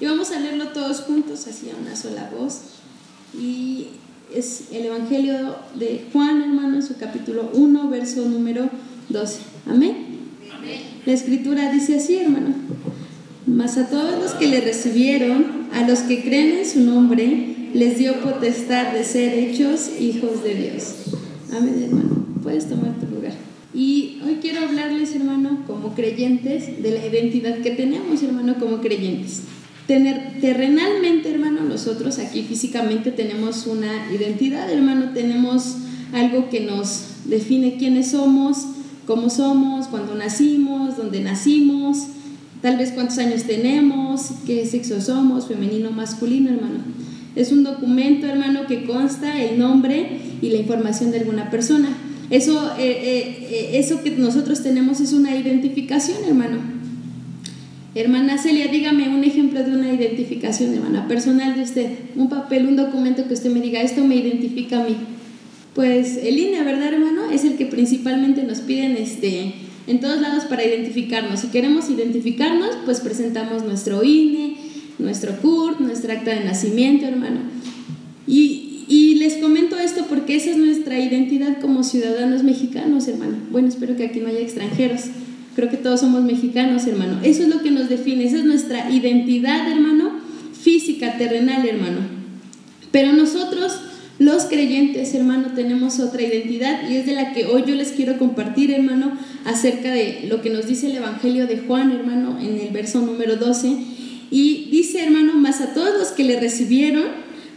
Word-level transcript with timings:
Y 0.00 0.06
vamos 0.06 0.30
a 0.30 0.40
leerlo 0.40 0.68
todos 0.68 1.00
juntos, 1.00 1.46
así 1.46 1.68
a 1.70 1.76
una 1.76 1.94
sola 1.94 2.30
voz. 2.36 2.60
Y 3.38 3.88
es 4.34 4.68
el 4.72 4.86
Evangelio 4.86 5.56
de 5.74 6.06
Juan, 6.10 6.40
hermano, 6.40 6.76
en 6.76 6.82
su 6.82 6.96
capítulo 6.96 7.50
1, 7.52 7.90
verso 7.90 8.24
número 8.24 8.70
12. 9.10 9.40
Amén. 9.66 10.06
Amén. 10.56 10.80
La 11.04 11.12
escritura 11.12 11.70
dice 11.70 11.96
así, 11.96 12.16
hermano. 12.16 12.54
Mas 13.46 13.76
a 13.76 13.88
todos 13.88 14.18
los 14.18 14.32
que 14.32 14.46
le 14.46 14.62
recibieron, 14.62 15.68
a 15.74 15.86
los 15.86 16.00
que 16.00 16.22
creen 16.22 16.58
en 16.58 16.66
su 16.66 16.80
nombre, 16.80 17.70
les 17.74 17.98
dio 17.98 18.20
potestad 18.22 18.92
de 18.92 19.04
ser 19.04 19.38
hechos 19.38 19.90
hijos 20.00 20.42
de 20.42 20.54
Dios. 20.54 20.94
Amén, 21.52 21.82
hermano. 21.82 22.26
Puedes 22.42 22.68
tomar 22.68 22.98
tu 22.98 23.06
lugar. 23.14 23.34
Y 23.74 24.20
hoy 24.24 24.38
quiero 24.40 24.62
hablarles, 24.62 25.14
hermano, 25.14 25.62
como 25.66 25.94
creyentes, 25.94 26.82
de 26.82 26.90
la 26.90 27.06
identidad 27.06 27.58
que 27.58 27.72
tenemos, 27.72 28.22
hermano, 28.22 28.58
como 28.58 28.80
creyentes. 28.80 29.42
Tener, 29.90 30.34
terrenalmente, 30.40 31.32
hermano, 31.32 31.62
nosotros 31.62 32.20
aquí 32.20 32.42
físicamente 32.42 33.10
tenemos 33.10 33.66
una 33.66 34.06
identidad, 34.14 34.70
hermano, 34.70 35.06
tenemos 35.12 35.78
algo 36.12 36.48
que 36.48 36.60
nos 36.60 37.06
define 37.24 37.76
quiénes 37.76 38.12
somos, 38.12 38.66
cómo 39.04 39.30
somos, 39.30 39.88
cuándo 39.88 40.14
nacimos, 40.14 40.96
dónde 40.96 41.18
nacimos, 41.18 42.06
tal 42.62 42.76
vez 42.76 42.92
cuántos 42.92 43.18
años 43.18 43.42
tenemos, 43.42 44.28
qué 44.46 44.64
sexo 44.64 45.00
somos, 45.00 45.48
femenino, 45.48 45.90
masculino, 45.90 46.50
hermano. 46.50 46.84
Es 47.34 47.50
un 47.50 47.64
documento, 47.64 48.28
hermano, 48.28 48.68
que 48.68 48.84
consta 48.84 49.42
el 49.42 49.58
nombre 49.58 50.20
y 50.40 50.50
la 50.50 50.58
información 50.58 51.10
de 51.10 51.18
alguna 51.18 51.50
persona. 51.50 51.88
Eso, 52.30 52.74
eh, 52.78 52.90
eh, 52.92 53.48
eh, 53.50 53.70
eso 53.72 54.04
que 54.04 54.12
nosotros 54.12 54.62
tenemos 54.62 55.00
es 55.00 55.12
una 55.12 55.34
identificación, 55.34 56.18
hermano. 56.28 56.79
Hermana 57.94 58.38
Celia, 58.38 58.68
dígame 58.68 59.08
un 59.08 59.24
ejemplo 59.24 59.64
de 59.64 59.72
una 59.72 59.92
identificación, 59.92 60.72
hermana, 60.74 61.08
personal 61.08 61.56
de 61.56 61.62
usted. 61.62 61.90
Un 62.14 62.28
papel, 62.28 62.66
un 62.66 62.76
documento 62.76 63.26
que 63.26 63.34
usted 63.34 63.50
me 63.50 63.60
diga, 63.60 63.82
esto 63.82 64.04
me 64.04 64.14
identifica 64.14 64.80
a 64.80 64.84
mí. 64.84 64.96
Pues 65.74 66.16
el 66.22 66.38
INE, 66.38 66.62
¿verdad, 66.62 66.92
hermano? 66.94 67.30
Es 67.32 67.44
el 67.44 67.56
que 67.56 67.66
principalmente 67.66 68.44
nos 68.44 68.60
piden 68.60 68.96
este, 68.96 69.54
en 69.88 69.98
todos 69.98 70.20
lados 70.20 70.44
para 70.44 70.64
identificarnos. 70.64 71.40
Si 71.40 71.48
queremos 71.48 71.90
identificarnos, 71.90 72.70
pues 72.84 73.00
presentamos 73.00 73.64
nuestro 73.64 74.04
INE, 74.04 74.56
nuestro 75.00 75.36
CURP, 75.40 75.80
nuestra 75.80 76.14
acta 76.14 76.30
de 76.30 76.44
nacimiento, 76.44 77.06
hermano. 77.06 77.40
Y, 78.24 78.84
y 78.86 79.16
les 79.16 79.38
comento 79.38 79.76
esto 79.76 80.06
porque 80.08 80.36
esa 80.36 80.50
es 80.50 80.58
nuestra 80.58 81.00
identidad 81.00 81.58
como 81.60 81.82
ciudadanos 81.82 82.44
mexicanos, 82.44 83.08
hermano. 83.08 83.36
Bueno, 83.50 83.66
espero 83.66 83.96
que 83.96 84.04
aquí 84.04 84.20
no 84.20 84.28
haya 84.28 84.40
extranjeros. 84.40 85.06
Creo 85.60 85.70
que 85.70 85.76
todos 85.76 86.00
somos 86.00 86.22
mexicanos, 86.22 86.86
hermano. 86.86 87.18
Eso 87.22 87.42
es 87.42 87.50
lo 87.50 87.60
que 87.60 87.70
nos 87.70 87.90
define, 87.90 88.24
esa 88.24 88.38
es 88.38 88.46
nuestra 88.46 88.90
identidad, 88.90 89.70
hermano, 89.70 90.12
física, 90.58 91.18
terrenal, 91.18 91.68
hermano. 91.68 91.98
Pero 92.90 93.12
nosotros, 93.12 93.74
los 94.18 94.44
creyentes, 94.44 95.12
hermano, 95.12 95.48
tenemos 95.54 96.00
otra 96.00 96.22
identidad 96.22 96.88
y 96.88 96.96
es 96.96 97.04
de 97.04 97.12
la 97.12 97.34
que 97.34 97.44
hoy 97.44 97.64
yo 97.66 97.74
les 97.74 97.88
quiero 97.92 98.16
compartir, 98.16 98.70
hermano, 98.70 99.12
acerca 99.44 99.92
de 99.92 100.24
lo 100.30 100.40
que 100.40 100.48
nos 100.48 100.66
dice 100.66 100.86
el 100.86 100.96
Evangelio 100.96 101.46
de 101.46 101.58
Juan, 101.58 101.92
hermano, 101.92 102.38
en 102.40 102.58
el 102.58 102.70
verso 102.70 103.02
número 103.02 103.36
12. 103.36 103.76
Y 104.30 104.68
dice, 104.70 105.04
hermano, 105.04 105.34
más 105.34 105.60
a 105.60 105.74
todos 105.74 105.90
los 105.98 106.08
que 106.08 106.24
le 106.24 106.40
recibieron, 106.40 107.04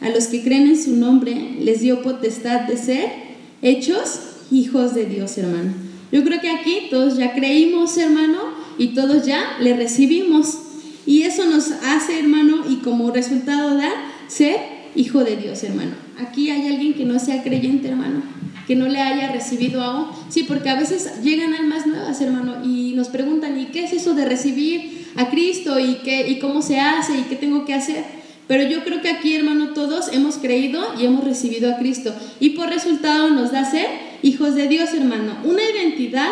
a 0.01 0.09
los 0.09 0.27
que 0.27 0.43
creen 0.43 0.67
en 0.67 0.83
su 0.83 0.97
nombre 0.97 1.55
les 1.61 1.79
dio 1.79 2.01
potestad 2.01 2.67
de 2.67 2.75
ser 2.75 3.05
hechos 3.61 4.19
hijos 4.51 4.93
de 4.93 5.05
Dios, 5.05 5.37
hermano. 5.37 5.92
Yo 6.13 6.23
creo 6.23 6.39
que 6.39 6.51
aquí 6.51 6.89
todos 6.91 7.17
ya 7.17 7.33
creímos, 7.33 7.97
hermano, 7.97 8.37
y 8.77 8.89
todos 8.89 9.25
ya 9.25 9.57
le 9.59 9.75
recibimos. 9.75 10.59
Y 11.07 11.23
eso 11.23 11.45
nos 11.45 11.71
hace, 11.71 12.19
hermano, 12.19 12.65
y 12.69 12.75
como 12.77 13.09
resultado 13.09 13.75
da 13.75 13.89
ser 14.27 14.57
hijo 14.95 15.23
de 15.23 15.37
Dios, 15.37 15.63
hermano. 15.63 15.93
Aquí 16.19 16.51
hay 16.51 16.67
alguien 16.67 16.93
que 16.93 17.03
no 17.03 17.17
sea 17.17 17.41
creyente, 17.41 17.87
hermano, 17.87 18.21
que 18.67 18.75
no 18.75 18.87
le 18.87 19.01
haya 19.01 19.31
recibido 19.31 19.81
aún. 19.81 20.05
Sí, 20.29 20.43
porque 20.43 20.69
a 20.69 20.79
veces 20.79 21.23
llegan 21.23 21.55
almas 21.55 21.87
nuevas, 21.87 22.21
hermano, 22.21 22.63
y 22.63 22.93
nos 22.93 23.07
preguntan, 23.07 23.59
¿y 23.59 23.65
qué 23.65 23.85
es 23.85 23.93
eso 23.93 24.13
de 24.13 24.25
recibir 24.25 25.07
a 25.15 25.31
Cristo? 25.31 25.79
¿Y, 25.79 25.95
qué, 26.03 26.29
y 26.29 26.37
cómo 26.37 26.61
se 26.61 26.79
hace? 26.79 27.17
¿Y 27.17 27.23
qué 27.23 27.35
tengo 27.37 27.65
que 27.65 27.73
hacer? 27.73 28.05
Pero 28.47 28.69
yo 28.69 28.83
creo 28.83 29.01
que 29.01 29.09
aquí, 29.09 29.33
hermano, 29.33 29.69
todos 29.69 30.13
hemos 30.13 30.35
creído 30.35 30.79
y 30.99 31.05
hemos 31.05 31.23
recibido 31.23 31.73
a 31.73 31.77
Cristo. 31.77 32.13
Y 32.39 32.51
por 32.51 32.69
resultado 32.69 33.31
nos 33.31 33.51
da 33.51 33.65
ser 33.65 33.87
hijos 34.23 34.55
de 34.55 34.67
Dios, 34.67 34.89
hermano. 34.93 35.37
Una 35.43 35.61
identidad, 35.61 36.31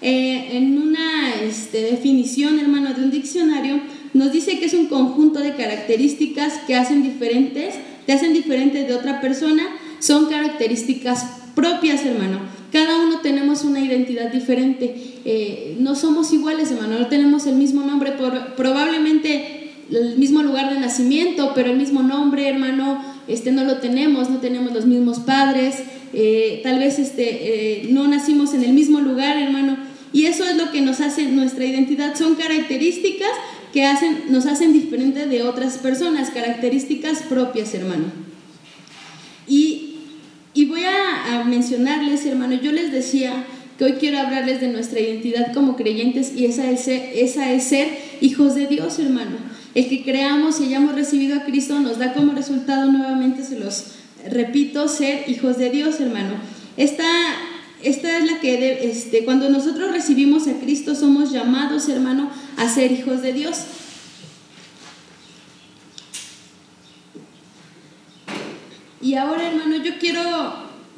eh, 0.00 0.56
en 0.56 0.78
una 0.78 1.34
este, 1.42 1.82
definición, 1.82 2.58
hermano, 2.58 2.94
de 2.94 3.02
un 3.02 3.10
diccionario, 3.10 3.80
nos 4.14 4.32
dice 4.32 4.58
que 4.58 4.66
es 4.66 4.74
un 4.74 4.86
conjunto 4.86 5.40
de 5.40 5.54
características 5.54 6.54
que 6.66 6.74
hacen 6.74 7.02
diferentes, 7.02 7.74
te 8.06 8.12
hacen 8.12 8.32
diferente 8.32 8.84
de 8.84 8.94
otra 8.94 9.20
persona. 9.20 9.64
Son 9.98 10.26
características 10.26 11.26
propias, 11.54 12.04
hermano. 12.04 12.40
Cada 12.72 12.96
uno 12.96 13.20
tenemos 13.20 13.64
una 13.64 13.80
identidad 13.80 14.32
diferente. 14.32 14.94
Eh, 15.24 15.76
no 15.78 15.94
somos 15.94 16.32
iguales, 16.32 16.70
hermano. 16.70 16.98
No 16.98 17.06
tenemos 17.08 17.46
el 17.46 17.56
mismo 17.56 17.82
nombre. 17.82 18.14
Probablemente 18.56 19.62
el 19.90 20.16
mismo 20.16 20.42
lugar 20.42 20.72
de 20.72 20.80
nacimiento, 20.80 21.52
pero 21.54 21.70
el 21.70 21.76
mismo 21.76 22.02
nombre, 22.02 22.48
hermano, 22.48 23.04
este, 23.28 23.52
no 23.52 23.64
lo 23.64 23.76
tenemos, 23.76 24.30
no 24.30 24.38
tenemos 24.38 24.72
los 24.72 24.86
mismos 24.86 25.20
padres, 25.20 25.76
eh, 26.12 26.60
tal 26.62 26.78
vez 26.78 26.98
este, 26.98 27.82
eh, 27.82 27.86
no 27.90 28.06
nacimos 28.06 28.54
en 28.54 28.64
el 28.64 28.72
mismo 28.72 29.00
lugar, 29.00 29.38
hermano, 29.38 29.78
y 30.12 30.26
eso 30.26 30.44
es 30.44 30.56
lo 30.56 30.70
que 30.70 30.82
nos 30.82 31.00
hace 31.00 31.24
nuestra 31.26 31.64
identidad, 31.64 32.16
son 32.16 32.34
características 32.34 33.30
que 33.72 33.86
hacen, 33.86 34.24
nos 34.28 34.46
hacen 34.46 34.72
diferente 34.72 35.26
de 35.26 35.42
otras 35.42 35.78
personas, 35.78 36.30
características 36.30 37.22
propias, 37.22 37.74
hermano. 37.74 38.04
Y, 39.48 39.96
y 40.52 40.66
voy 40.66 40.82
a, 40.84 41.44
mencionarles, 41.44 42.26
hermano, 42.26 42.54
yo 42.54 42.72
les 42.72 42.92
decía 42.92 43.44
que 43.78 43.84
hoy 43.84 43.92
quiero 43.94 44.18
hablarles 44.18 44.60
de 44.60 44.68
nuestra 44.68 45.00
identidad 45.00 45.52
como 45.54 45.76
creyentes 45.76 46.34
y 46.36 46.44
esa 46.44 46.70
es 46.70 46.86
esa 46.88 47.52
es 47.52 47.64
ser 47.64 47.88
hijos 48.20 48.54
de 48.54 48.66
Dios, 48.66 48.98
hermano. 48.98 49.38
El 49.74 49.88
que 49.88 50.02
creamos 50.02 50.60
y 50.60 50.64
hayamos 50.64 50.94
recibido 50.94 51.38
a 51.38 51.44
Cristo 51.44 51.80
nos 51.80 51.98
da 51.98 52.12
como 52.12 52.32
resultado, 52.32 52.92
nuevamente 52.92 53.42
se 53.42 53.58
los 53.58 53.86
repito, 54.30 54.88
ser 54.88 55.28
hijos 55.28 55.58
de 55.58 55.70
Dios, 55.70 56.00
hermano. 56.00 56.34
Esta, 56.76 57.04
esta 57.82 58.18
es 58.18 58.30
la 58.30 58.40
que, 58.40 58.90
este, 58.90 59.24
cuando 59.24 59.48
nosotros 59.50 59.92
recibimos 59.92 60.48
a 60.48 60.54
Cristo, 60.54 60.94
somos 60.94 61.32
llamados, 61.32 61.88
hermano, 61.88 62.30
a 62.56 62.68
ser 62.68 62.92
hijos 62.92 63.22
de 63.22 63.32
Dios. 63.32 63.58
Y 69.00 69.14
ahora, 69.14 69.48
hermano, 69.48 69.76
yo 69.82 69.98
quiero, 69.98 70.22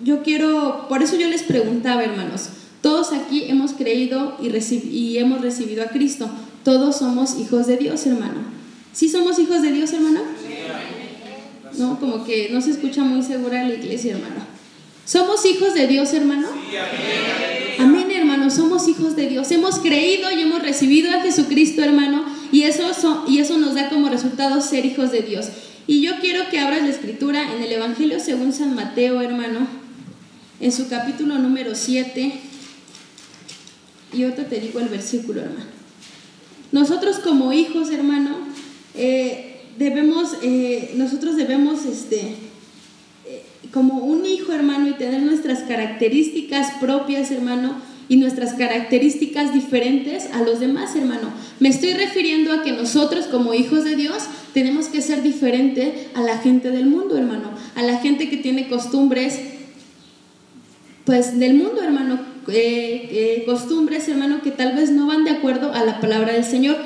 yo 0.03 0.23
quiero, 0.23 0.87
por 0.89 1.03
eso 1.03 1.17
yo 1.17 1.29
les 1.29 1.43
preguntaba, 1.43 2.05
hermanos, 2.05 2.51
todos 2.83 3.13
aquí 3.13 3.45
hemos 3.49 3.73
creído 3.73 4.37
y, 4.43 4.49
y 4.89 5.19
hemos 5.19 5.41
recibido 5.41 5.83
a 5.83 5.87
Cristo. 5.87 6.29
Todos 6.65 6.99
somos 6.99 7.39
hijos 7.39 7.67
de 7.67 7.79
Dios, 7.79 8.07
hermano. 8.07 8.43
¿Sí 8.93 9.09
somos 9.09 9.39
hijos 9.39 9.63
de 9.63 9.73
Dios, 9.73 9.93
hermano? 9.93 10.21
No, 11.79 11.99
como 11.99 12.25
que 12.25 12.51
no 12.51 12.61
se 12.61 12.71
escucha 12.71 13.03
muy 13.03 13.23
segura 13.23 13.65
la 13.65 13.75
iglesia, 13.75 14.13
hermano. 14.13 14.55
¿Somos 15.05 15.45
hijos 15.45 15.75
de 15.75 15.87
Dios, 15.87 16.15
hermano? 16.15 16.49
Amén, 17.79 18.11
hermano, 18.11 18.51
somos 18.51 18.89
hijos 18.89 19.17
de 19.17 19.29
Dios. 19.29 19.51
Hemos 19.51 19.79
creído 19.81 20.31
y 20.31 20.41
hemos 20.41 20.63
recibido 20.63 21.11
a 21.11 21.21
Jesucristo, 21.21 21.83
hermano, 21.83 22.25
y 22.53 22.63
eso, 22.63 23.25
y 23.29 23.39
eso 23.39 23.59
nos 23.59 23.75
da 23.75 23.91
como 23.91 24.09
resultado 24.09 24.61
ser 24.63 24.87
hijos 24.87 25.13
de 25.13 25.21
Dios. 25.21 25.49
Y 25.87 26.01
yo 26.01 26.13
quiero 26.21 26.49
que 26.49 26.59
abras 26.59 26.83
la 26.83 26.89
escritura 26.89 27.55
en 27.55 27.63
el 27.63 27.73
Evangelio 27.73 28.19
según 28.19 28.53
San 28.55 28.75
Mateo, 28.75 29.21
hermano, 29.21 29.67
en 30.61 30.73
su 30.73 30.89
capítulo 30.89 31.39
número 31.39 31.75
7. 31.75 32.41
Y 34.15 34.23
ahorita 34.23 34.45
te 34.45 34.61
digo 34.61 34.81
el 34.81 34.89
versículo, 34.89 35.43
hermano. 35.43 35.67
Nosotros 36.73 37.19
como 37.19 37.53
hijos, 37.53 37.91
hermano, 37.91 38.39
eh, 38.95 39.44
debemos, 39.79 40.37
eh, 40.43 40.93
nosotros 40.97 41.37
debemos, 41.37 41.85
este, 41.85 42.21
eh, 43.27 43.43
como 43.73 44.05
un 44.05 44.25
hijo 44.27 44.53
hermano, 44.53 44.89
y 44.89 44.95
tener 44.95 45.23
nuestras 45.23 45.61
características 45.61 46.79
propias, 46.81 47.31
hermano, 47.31 47.77
y 48.09 48.17
nuestras 48.17 48.55
características 48.55 49.55
diferentes 49.55 50.29
a 50.33 50.43
los 50.43 50.61
demás, 50.61 50.95
hermano. 50.95 51.33
Me 51.59 51.71
estoy 51.71 51.95
refiriendo 51.95 52.53
a 52.53 52.63
que 52.63 52.73
nosotros 52.73 53.27
como 53.27 53.55
hijos 53.55 53.85
de 53.85 53.97
Dios 53.97 54.25
tenemos 54.53 54.87
que 54.87 55.01
ser 55.01 55.23
diferente 55.23 56.09
a 56.15 56.21
la 56.21 56.39
gente 56.39 56.71
del 56.71 56.87
mundo, 56.87 57.17
hermano, 57.17 57.51
a 57.75 57.83
la 57.83 57.99
gente 57.99 58.29
que 58.29 58.37
tiene 58.37 58.69
costumbres, 58.69 59.41
pues 61.07 61.39
del 61.39 61.55
mundo, 61.55 61.83
hermano, 61.83 62.21
costumbres, 63.47 64.07
hermano, 64.09 64.43
que 64.43 64.51
tal 64.51 64.75
vez 64.77 64.91
no 64.91 65.07
van 65.07 65.25
de 65.25 65.31
acuerdo 65.31 65.73
a 65.73 65.85
la 65.85 66.01
palabra 66.01 66.35
del 66.35 66.45
Señor. 66.45 66.77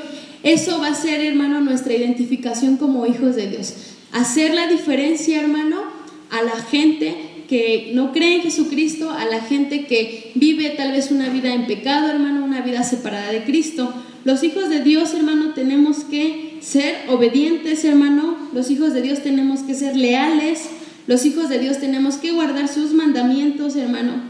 Eso 0.42 0.80
va 0.80 0.88
a 0.88 0.94
ser, 0.94 1.20
hermano, 1.20 1.60
nuestra 1.60 1.94
identificación 1.94 2.76
como 2.76 3.06
hijos 3.06 3.36
de 3.36 3.48
Dios. 3.48 3.74
Hacer 4.12 4.54
la 4.54 4.66
diferencia, 4.66 5.40
hermano, 5.40 5.82
a 6.30 6.42
la 6.42 6.62
gente 6.62 7.14
que 7.48 7.92
no 7.94 8.12
cree 8.12 8.36
en 8.36 8.42
Jesucristo, 8.42 9.10
a 9.10 9.24
la 9.24 9.40
gente 9.40 9.86
que 9.86 10.32
vive 10.34 10.70
tal 10.70 10.92
vez 10.92 11.10
una 11.10 11.28
vida 11.30 11.52
en 11.52 11.66
pecado, 11.66 12.08
hermano, 12.08 12.44
una 12.44 12.60
vida 12.60 12.82
separada 12.84 13.32
de 13.32 13.44
Cristo. 13.44 13.92
Los 14.24 14.44
hijos 14.44 14.68
de 14.68 14.82
Dios, 14.82 15.14
hermano, 15.14 15.54
tenemos 15.54 16.04
que 16.04 16.58
ser 16.60 16.96
obedientes, 17.08 17.84
hermano. 17.84 18.36
Los 18.52 18.70
hijos 18.70 18.92
de 18.92 19.02
Dios 19.02 19.22
tenemos 19.22 19.60
que 19.60 19.74
ser 19.74 19.96
leales. 19.96 20.68
Los 21.06 21.24
hijos 21.24 21.48
de 21.48 21.58
Dios 21.58 21.78
tenemos 21.78 22.16
que 22.16 22.32
guardar 22.32 22.68
sus 22.68 22.92
mandamientos, 22.92 23.76
hermano. 23.76 24.27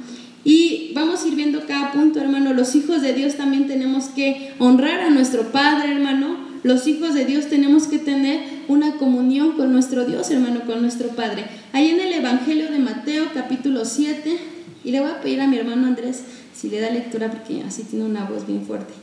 Y 0.49 0.93
vamos 0.95 1.23
a 1.23 1.29
ir 1.29 1.35
viendo 1.35 1.67
cada 1.67 1.93
punto, 1.93 2.21
hermano. 2.21 2.55
Los 2.55 2.75
hijos 2.75 3.03
de 3.03 3.13
Dios 3.13 3.35
también 3.35 3.67
tenemos 3.67 4.07
que 4.07 4.55
honrar 4.59 5.01
a 5.01 5.11
nuestro 5.11 5.53
Padre, 5.53 5.93
hermano. 5.93 6.39
Los 6.63 6.87
hijos 6.87 7.13
de 7.13 7.27
Dios 7.27 7.49
tenemos 7.49 7.87
que 7.87 7.99
tener 7.99 8.41
una 8.67 8.97
comunión 8.97 9.59
con 9.59 9.75
nuestro 9.75 10.07
Dios, 10.07 10.31
hermano, 10.31 10.63
con 10.65 10.81
nuestro 10.81 11.09
Padre. 11.09 11.45
Ahí 11.75 11.91
en 11.91 12.01
el 12.01 12.15
Evangelio 12.15 12.71
de 12.71 12.79
Mateo, 12.79 13.27
capítulo 13.35 13.85
7, 13.85 14.39
y 14.85 14.91
le 14.91 15.01
voy 15.01 15.11
a 15.11 15.21
pedir 15.21 15.43
a 15.43 15.47
mi 15.47 15.59
hermano 15.59 15.87
Andrés 15.87 16.23
si 16.55 16.71
le 16.71 16.81
da 16.81 16.89
lectura 16.89 17.31
porque 17.31 17.63
así 17.65 17.83
tiene 17.83 18.07
una 18.07 18.25
voz 18.25 18.47
bien 18.47 18.65
fuerte. 18.65 18.95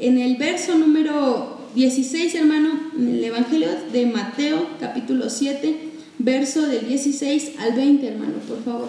En 0.00 0.18
el 0.18 0.36
verso 0.36 0.76
número 0.76 1.60
16, 1.76 2.34
hermano, 2.34 2.90
en 2.98 3.08
el 3.08 3.22
Evangelio 3.22 3.68
de 3.92 4.06
Mateo, 4.06 4.66
capítulo 4.80 5.30
7, 5.30 5.76
verso 6.18 6.62
del 6.66 6.88
16 6.88 7.52
al 7.60 7.74
20, 7.74 8.08
hermano, 8.08 8.34
por 8.48 8.64
favor. 8.64 8.88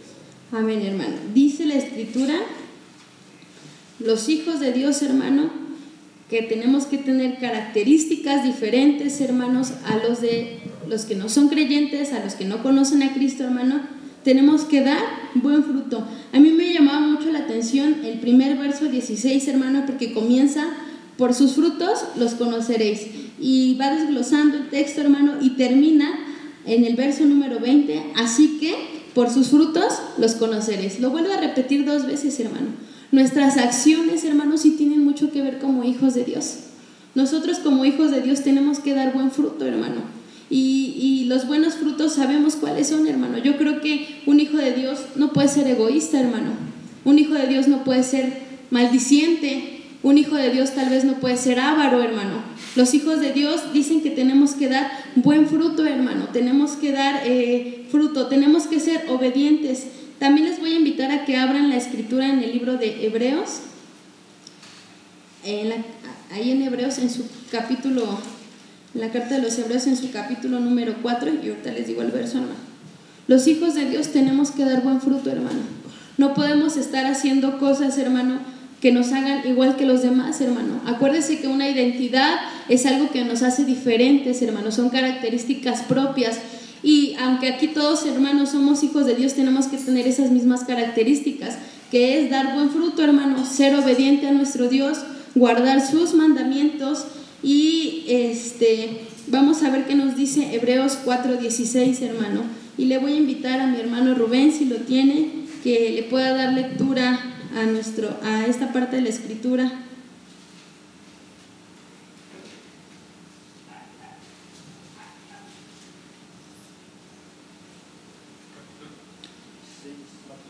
Amén, 0.53 0.81
hermano. 0.81 1.15
Dice 1.33 1.65
la 1.65 1.75
escritura, 1.75 2.35
los 3.99 4.27
hijos 4.27 4.59
de 4.59 4.73
Dios, 4.73 5.01
hermano, 5.01 5.49
que 6.29 6.41
tenemos 6.41 6.85
que 6.85 6.97
tener 6.97 7.39
características 7.39 8.43
diferentes, 8.43 9.21
hermanos, 9.21 9.71
a 9.85 9.95
los 10.05 10.19
de 10.19 10.59
los 10.89 11.05
que 11.05 11.15
no 11.15 11.29
son 11.29 11.47
creyentes, 11.47 12.11
a 12.11 12.21
los 12.21 12.33
que 12.33 12.43
no 12.43 12.61
conocen 12.63 13.01
a 13.01 13.13
Cristo, 13.13 13.45
hermano. 13.45 13.79
Tenemos 14.25 14.63
que 14.63 14.81
dar 14.81 15.01
buen 15.35 15.63
fruto. 15.63 16.05
A 16.33 16.39
mí 16.39 16.49
me 16.49 16.73
llamaba 16.73 16.99
mucho 16.99 17.31
la 17.31 17.39
atención 17.39 18.03
el 18.03 18.19
primer 18.19 18.57
verso 18.57 18.89
16, 18.89 19.47
hermano, 19.47 19.85
porque 19.85 20.11
comienza, 20.11 20.65
por 21.17 21.33
sus 21.33 21.53
frutos 21.53 22.03
los 22.17 22.33
conoceréis. 22.33 23.07
Y 23.39 23.77
va 23.79 23.95
desglosando 23.95 24.57
el 24.57 24.69
texto, 24.69 24.99
hermano, 24.99 25.35
y 25.41 25.51
termina 25.51 26.11
en 26.65 26.83
el 26.83 26.97
verso 26.97 27.23
número 27.23 27.59
20, 27.59 28.01
así 28.15 28.57
que 28.59 29.00
por 29.13 29.29
sus 29.29 29.49
frutos 29.49 29.93
los 30.17 30.35
conoceréis. 30.35 30.99
Lo 30.99 31.09
vuelvo 31.09 31.33
a 31.33 31.37
repetir 31.37 31.85
dos 31.85 32.05
veces, 32.05 32.39
hermano. 32.39 32.67
Nuestras 33.11 33.57
acciones, 33.57 34.23
hermanos, 34.23 34.61
sí 34.61 34.71
tienen 34.71 35.03
mucho 35.03 35.31
que 35.31 35.41
ver 35.41 35.59
como 35.59 35.83
hijos 35.83 36.13
de 36.13 36.23
Dios. 36.23 36.55
Nosotros 37.13 37.59
como 37.59 37.83
hijos 37.83 38.11
de 38.11 38.21
Dios 38.21 38.41
tenemos 38.41 38.79
que 38.79 38.93
dar 38.93 39.13
buen 39.13 39.31
fruto, 39.31 39.65
hermano. 39.65 40.01
Y, 40.49 40.95
y, 40.97 41.25
los 41.25 41.47
buenos 41.47 41.75
frutos 41.75 42.13
sabemos 42.13 42.55
cuáles 42.55 42.87
son, 42.87 43.07
hermano. 43.07 43.37
Yo 43.37 43.57
creo 43.57 43.79
que 43.79 44.21
un 44.25 44.39
hijo 44.39 44.57
de 44.57 44.73
Dios 44.73 44.99
no 45.15 45.31
puede 45.31 45.47
ser 45.47 45.67
egoísta, 45.67 46.19
hermano. 46.19 46.51
Un 47.05 47.19
hijo 47.19 47.33
de 47.33 47.47
Dios 47.47 47.67
no 47.67 47.83
puede 47.83 48.03
ser 48.03 48.41
maldiciente. 48.69 49.80
Un 50.03 50.17
hijo 50.17 50.35
de 50.35 50.49
Dios 50.49 50.71
tal 50.73 50.89
vez 50.89 51.03
no 51.03 51.19
puede 51.19 51.37
ser 51.37 51.59
avaro, 51.59 52.03
hermano. 52.03 52.41
Los 52.75 52.93
hijos 52.93 53.19
de 53.19 53.33
Dios 53.33 53.71
dicen 53.71 54.01
que 54.01 54.09
tenemos 54.09 54.53
que 54.53 54.67
dar 54.67 54.89
buen 55.15 55.47
fruto, 55.47 55.85
hermano. 55.85 56.29
Tenemos 56.33 56.71
que 56.71 56.91
dar 56.91 57.21
eh, 57.25 57.85
fruto, 57.91 58.27
tenemos 58.27 58.63
que 58.63 58.79
ser 58.79 59.05
obedientes. 59.09 59.85
También 60.17 60.49
les 60.49 60.59
voy 60.59 60.73
a 60.73 60.77
invitar 60.77 61.11
a 61.11 61.25
que 61.25 61.37
abran 61.37 61.69
la 61.69 61.77
escritura 61.77 62.27
en 62.27 62.39
el 62.39 62.51
libro 62.51 62.77
de 62.77 63.05
Hebreos. 63.05 63.61
Ahí 66.31 66.51
en 66.51 66.61
Hebreos, 66.63 66.97
en 66.97 67.09
su 67.09 67.25
capítulo, 67.51 68.19
en 68.95 69.01
la 69.01 69.11
carta 69.11 69.35
de 69.35 69.41
los 69.41 69.57
Hebreos, 69.59 69.85
en 69.85 69.97
su 69.97 70.11
capítulo 70.11 70.59
número 70.59 70.95
4, 71.01 71.31
y 71.43 71.49
ahorita 71.49 71.71
les 71.71 71.87
digo 71.87 72.01
el 72.01 72.11
verso, 72.11 72.37
hermano. 72.37 72.55
Los 73.27 73.47
hijos 73.47 73.75
de 73.75 73.89
Dios 73.89 74.07
tenemos 74.09 74.51
que 74.51 74.65
dar 74.65 74.81
buen 74.81 74.99
fruto, 74.99 75.29
hermano. 75.29 75.61
No 76.17 76.33
podemos 76.33 76.77
estar 76.77 77.05
haciendo 77.05 77.59
cosas, 77.59 77.97
hermano, 77.97 78.39
que 78.81 78.91
nos 78.91 79.11
hagan 79.11 79.47
igual 79.47 79.77
que 79.77 79.85
los 79.85 80.01
demás, 80.01 80.41
hermano. 80.41 80.81
Acuérdese 80.85 81.39
que 81.39 81.47
una 81.47 81.69
identidad 81.69 82.39
es 82.67 82.85
algo 82.87 83.11
que 83.11 83.23
nos 83.23 83.43
hace 83.43 83.63
diferentes, 83.63 84.41
hermano. 84.41 84.71
Son 84.71 84.89
características 84.89 85.83
propias. 85.83 86.39
Y 86.81 87.15
aunque 87.21 87.47
aquí 87.49 87.67
todos, 87.67 88.05
hermanos, 88.07 88.49
somos 88.49 88.83
hijos 88.83 89.05
de 89.05 89.15
Dios, 89.15 89.35
tenemos 89.35 89.67
que 89.67 89.77
tener 89.77 90.07
esas 90.07 90.31
mismas 90.31 90.63
características, 90.63 91.57
que 91.91 92.19
es 92.19 92.31
dar 92.31 92.55
buen 92.55 92.71
fruto, 92.71 93.03
hermano, 93.03 93.45
ser 93.45 93.75
obediente 93.75 94.27
a 94.27 94.31
nuestro 94.31 94.67
Dios, 94.67 94.97
guardar 95.35 95.85
sus 95.85 96.15
mandamientos 96.15 97.05
y 97.43 98.03
este 98.07 99.01
vamos 99.27 99.63
a 99.63 99.69
ver 99.69 99.85
qué 99.85 99.95
nos 99.95 100.15
dice 100.15 100.55
Hebreos 100.55 100.97
4:16, 101.05 102.01
hermano. 102.01 102.41
Y 102.77 102.85
le 102.85 102.97
voy 102.97 103.13
a 103.13 103.17
invitar 103.17 103.59
a 103.59 103.67
mi 103.67 103.79
hermano 103.79 104.15
Rubén 104.15 104.51
si 104.51 104.65
lo 104.65 104.77
tiene 104.77 105.29
que 105.63 105.91
le 105.91 106.03
pueda 106.03 106.33
dar 106.35 106.53
lectura 106.53 107.19
a 107.55 107.63
nuestro 107.65 108.17
a 108.23 108.45
esta 108.45 108.71
parte 108.71 108.97
de 108.97 109.01
la 109.03 109.09
escritura. 109.09 109.71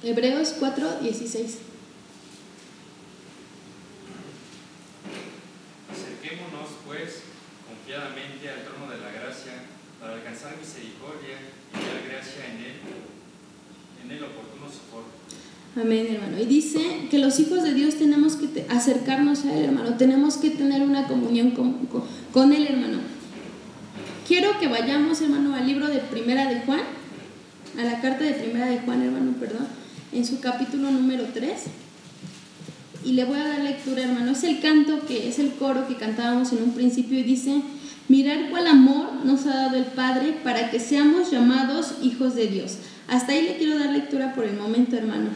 Hebreos 0.04 0.56
4, 0.60 1.00
16. 1.02 1.60
Acerquémonos, 5.92 6.70
pues, 6.88 7.22
confiadamente 7.70 8.50
al 8.50 8.64
trono 8.64 8.92
de 8.92 8.98
la 8.98 9.12
gracia 9.12 9.54
para 10.00 10.16
alcanzar 10.16 10.58
misericordia 10.58 11.38
y 11.70 11.76
dar 11.76 12.02
gracia 12.10 12.48
en 12.48 12.58
él, 12.58 12.74
en 14.04 14.12
el 14.12 14.24
oportuno 14.24 14.68
socorro. 14.68 15.21
Amén, 15.76 16.08
hermano. 16.12 16.42
Y 16.42 16.46
dice 16.46 16.80
que 17.10 17.20
los 17.20 17.40
hijos 17.40 17.64
de 17.64 17.74
Dios 17.74 17.96
tenemos 17.96 18.36
que 18.36 18.66
acercarnos 18.70 19.46
a 19.46 19.58
Él, 19.58 19.66
hermano. 19.66 19.96
Tenemos 19.96 20.38
que 20.38 20.50
tener 20.50 20.82
una 20.82 21.08
comunión 21.08 21.52
con, 21.52 21.88
con, 22.34 22.54
Él, 22.54 22.68
hermano. 22.68 23.00
Quiero 24.28 24.60
que 24.60 24.68
vayamos, 24.68 25.22
hermano, 25.22 25.56
al 25.56 25.66
libro 25.66 25.88
de 25.88 26.00
Primera 26.00 26.50
de 26.50 26.62
Juan, 26.62 26.82
a 27.80 27.84
la 27.84 28.02
carta 28.02 28.24
de 28.24 28.34
Primera 28.34 28.66
de 28.66 28.80
Juan, 28.80 29.02
hermano, 29.02 29.34
perdón 29.40 29.82
en 30.12 30.26
su 30.26 30.40
capítulo 30.40 30.92
número 30.92 31.26
3. 31.34 31.52
Y 33.04 33.14
le 33.14 33.26
voy 33.26 33.40
a 33.40 33.48
dar 33.48 33.62
lectura, 33.62 34.04
hermano. 34.04 34.32
Es 34.32 34.44
el 34.44 34.60
canto 34.60 35.06
que 35.06 35.28
es 35.28 35.40
el 35.40 35.52
coro 35.54 35.88
que 35.88 35.96
cantábamos 35.96 36.52
en 36.52 36.64
un 36.64 36.74
principio 36.74 37.18
y 37.18 37.24
dice, 37.24 37.62
mirar 38.08 38.50
cuál 38.50 38.68
amor 38.68 39.26
nos 39.26 39.46
ha 39.46 39.56
dado 39.56 39.78
el 39.78 39.86
Padre 39.86 40.36
para 40.44 40.70
que 40.70 40.80
seamos 40.80 41.32
llamados 41.32 41.96
hijos 42.04 42.36
de 42.36 42.48
Dios. 42.48 42.78
Hasta 43.08 43.32
ahí 43.32 43.42
le 43.44 43.58
quiero 43.58 43.80
dar 43.80 43.90
lectura 43.90 44.34
por 44.36 44.46
el 44.46 44.56
momento, 44.56 44.96
hermano. 44.96 45.30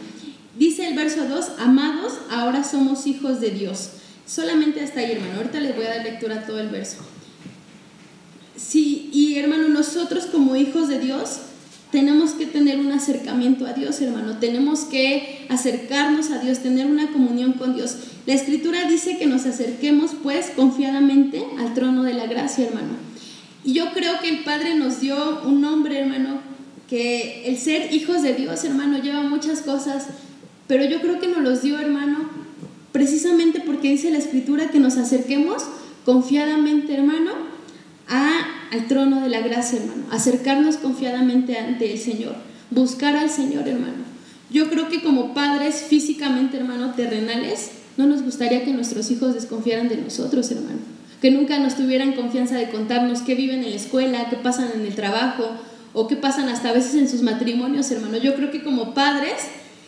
Dice 0.57 0.87
el 0.87 0.95
verso 0.95 1.27
2, 1.27 1.59
amados, 1.59 2.13
ahora 2.29 2.63
somos 2.63 3.07
hijos 3.07 3.41
de 3.41 3.51
Dios. 3.51 3.89
Solamente 4.25 4.81
hasta 4.81 5.01
ahí, 5.01 5.11
hermano. 5.11 5.37
Ahorita 5.37 5.59
les 5.59 5.75
voy 5.75 5.85
a 5.85 5.89
dar 5.89 6.03
lectura 6.03 6.35
a 6.35 6.45
todo 6.45 6.59
el 6.59 6.69
verso. 6.69 6.97
Sí, 8.55 9.09
y 9.11 9.37
hermano, 9.37 9.67
nosotros 9.67 10.27
como 10.27 10.55
hijos 10.55 10.87
de 10.87 10.99
Dios 10.99 11.39
tenemos 11.91 12.31
que 12.31 12.45
tener 12.45 12.79
un 12.79 12.91
acercamiento 12.91 13.65
a 13.65 13.73
Dios, 13.73 14.01
hermano. 14.01 14.37
Tenemos 14.37 14.81
que 14.81 15.45
acercarnos 15.49 16.31
a 16.31 16.39
Dios, 16.39 16.59
tener 16.59 16.87
una 16.87 17.11
comunión 17.11 17.53
con 17.53 17.75
Dios. 17.75 17.95
La 18.25 18.33
escritura 18.33 18.89
dice 18.89 19.17
que 19.17 19.27
nos 19.27 19.45
acerquemos 19.45 20.11
pues 20.21 20.51
confiadamente 20.55 21.43
al 21.59 21.73
trono 21.73 22.03
de 22.03 22.13
la 22.13 22.25
gracia, 22.25 22.65
hermano. 22.65 22.95
Y 23.63 23.73
yo 23.73 23.93
creo 23.93 24.19
que 24.21 24.29
el 24.29 24.43
Padre 24.43 24.75
nos 24.75 24.99
dio 24.99 25.41
un 25.45 25.61
nombre, 25.61 25.99
hermano, 25.99 26.39
que 26.89 27.47
el 27.47 27.57
ser 27.57 27.93
hijos 27.93 28.21
de 28.21 28.33
Dios, 28.33 28.63
hermano, 28.63 28.99
lleva 28.99 29.23
muchas 29.23 29.61
cosas, 29.61 30.07
pero 30.67 30.85
yo 30.85 31.01
creo 31.01 31.19
que 31.19 31.27
nos 31.27 31.41
los 31.41 31.61
dio, 31.61 31.79
hermano, 31.79 32.29
precisamente 32.91 33.59
porque 33.59 33.89
dice 33.89 34.11
la 34.11 34.17
escritura 34.17 34.69
que 34.69 34.79
nos 34.79 34.97
acerquemos 34.97 35.63
confiadamente, 36.05 36.93
hermano, 36.93 37.31
a 38.07 38.55
al 38.71 38.87
trono 38.87 39.21
de 39.21 39.29
la 39.29 39.41
gracia, 39.41 39.79
hermano, 39.79 40.03
acercarnos 40.11 40.77
confiadamente 40.77 41.57
ante 41.57 41.91
el 41.91 41.99
Señor, 41.99 42.35
buscar 42.71 43.15
al 43.15 43.29
Señor, 43.29 43.67
hermano. 43.67 44.03
Yo 44.49 44.69
creo 44.69 44.89
que 44.89 45.01
como 45.01 45.33
padres 45.33 45.85
físicamente, 45.87 46.57
hermano, 46.57 46.93
terrenales, 46.93 47.71
no 47.97 48.05
nos 48.05 48.21
gustaría 48.21 48.63
que 48.65 48.73
nuestros 48.73 49.09
hijos 49.11 49.33
desconfiaran 49.33 49.87
de 49.87 49.97
nosotros, 49.97 50.51
hermano. 50.51 50.79
Que 51.21 51.31
nunca 51.31 51.57
nos 51.59 51.75
tuvieran 51.75 52.13
confianza 52.13 52.55
de 52.55 52.69
contarnos 52.69 53.21
qué 53.21 53.35
viven 53.35 53.63
en 53.63 53.69
la 53.69 53.75
escuela, 53.75 54.29
qué 54.29 54.35
pasan 54.35 54.69
en 54.75 54.85
el 54.85 54.95
trabajo 54.95 55.49
o 55.93 56.07
qué 56.07 56.15
pasan 56.15 56.49
hasta 56.49 56.69
a 56.69 56.73
veces 56.73 56.95
en 56.95 57.09
sus 57.09 57.21
matrimonios, 57.21 57.89
hermano. 57.91 58.17
Yo 58.17 58.35
creo 58.35 58.51
que 58.51 58.63
como 58.63 58.93
padres, 58.93 59.35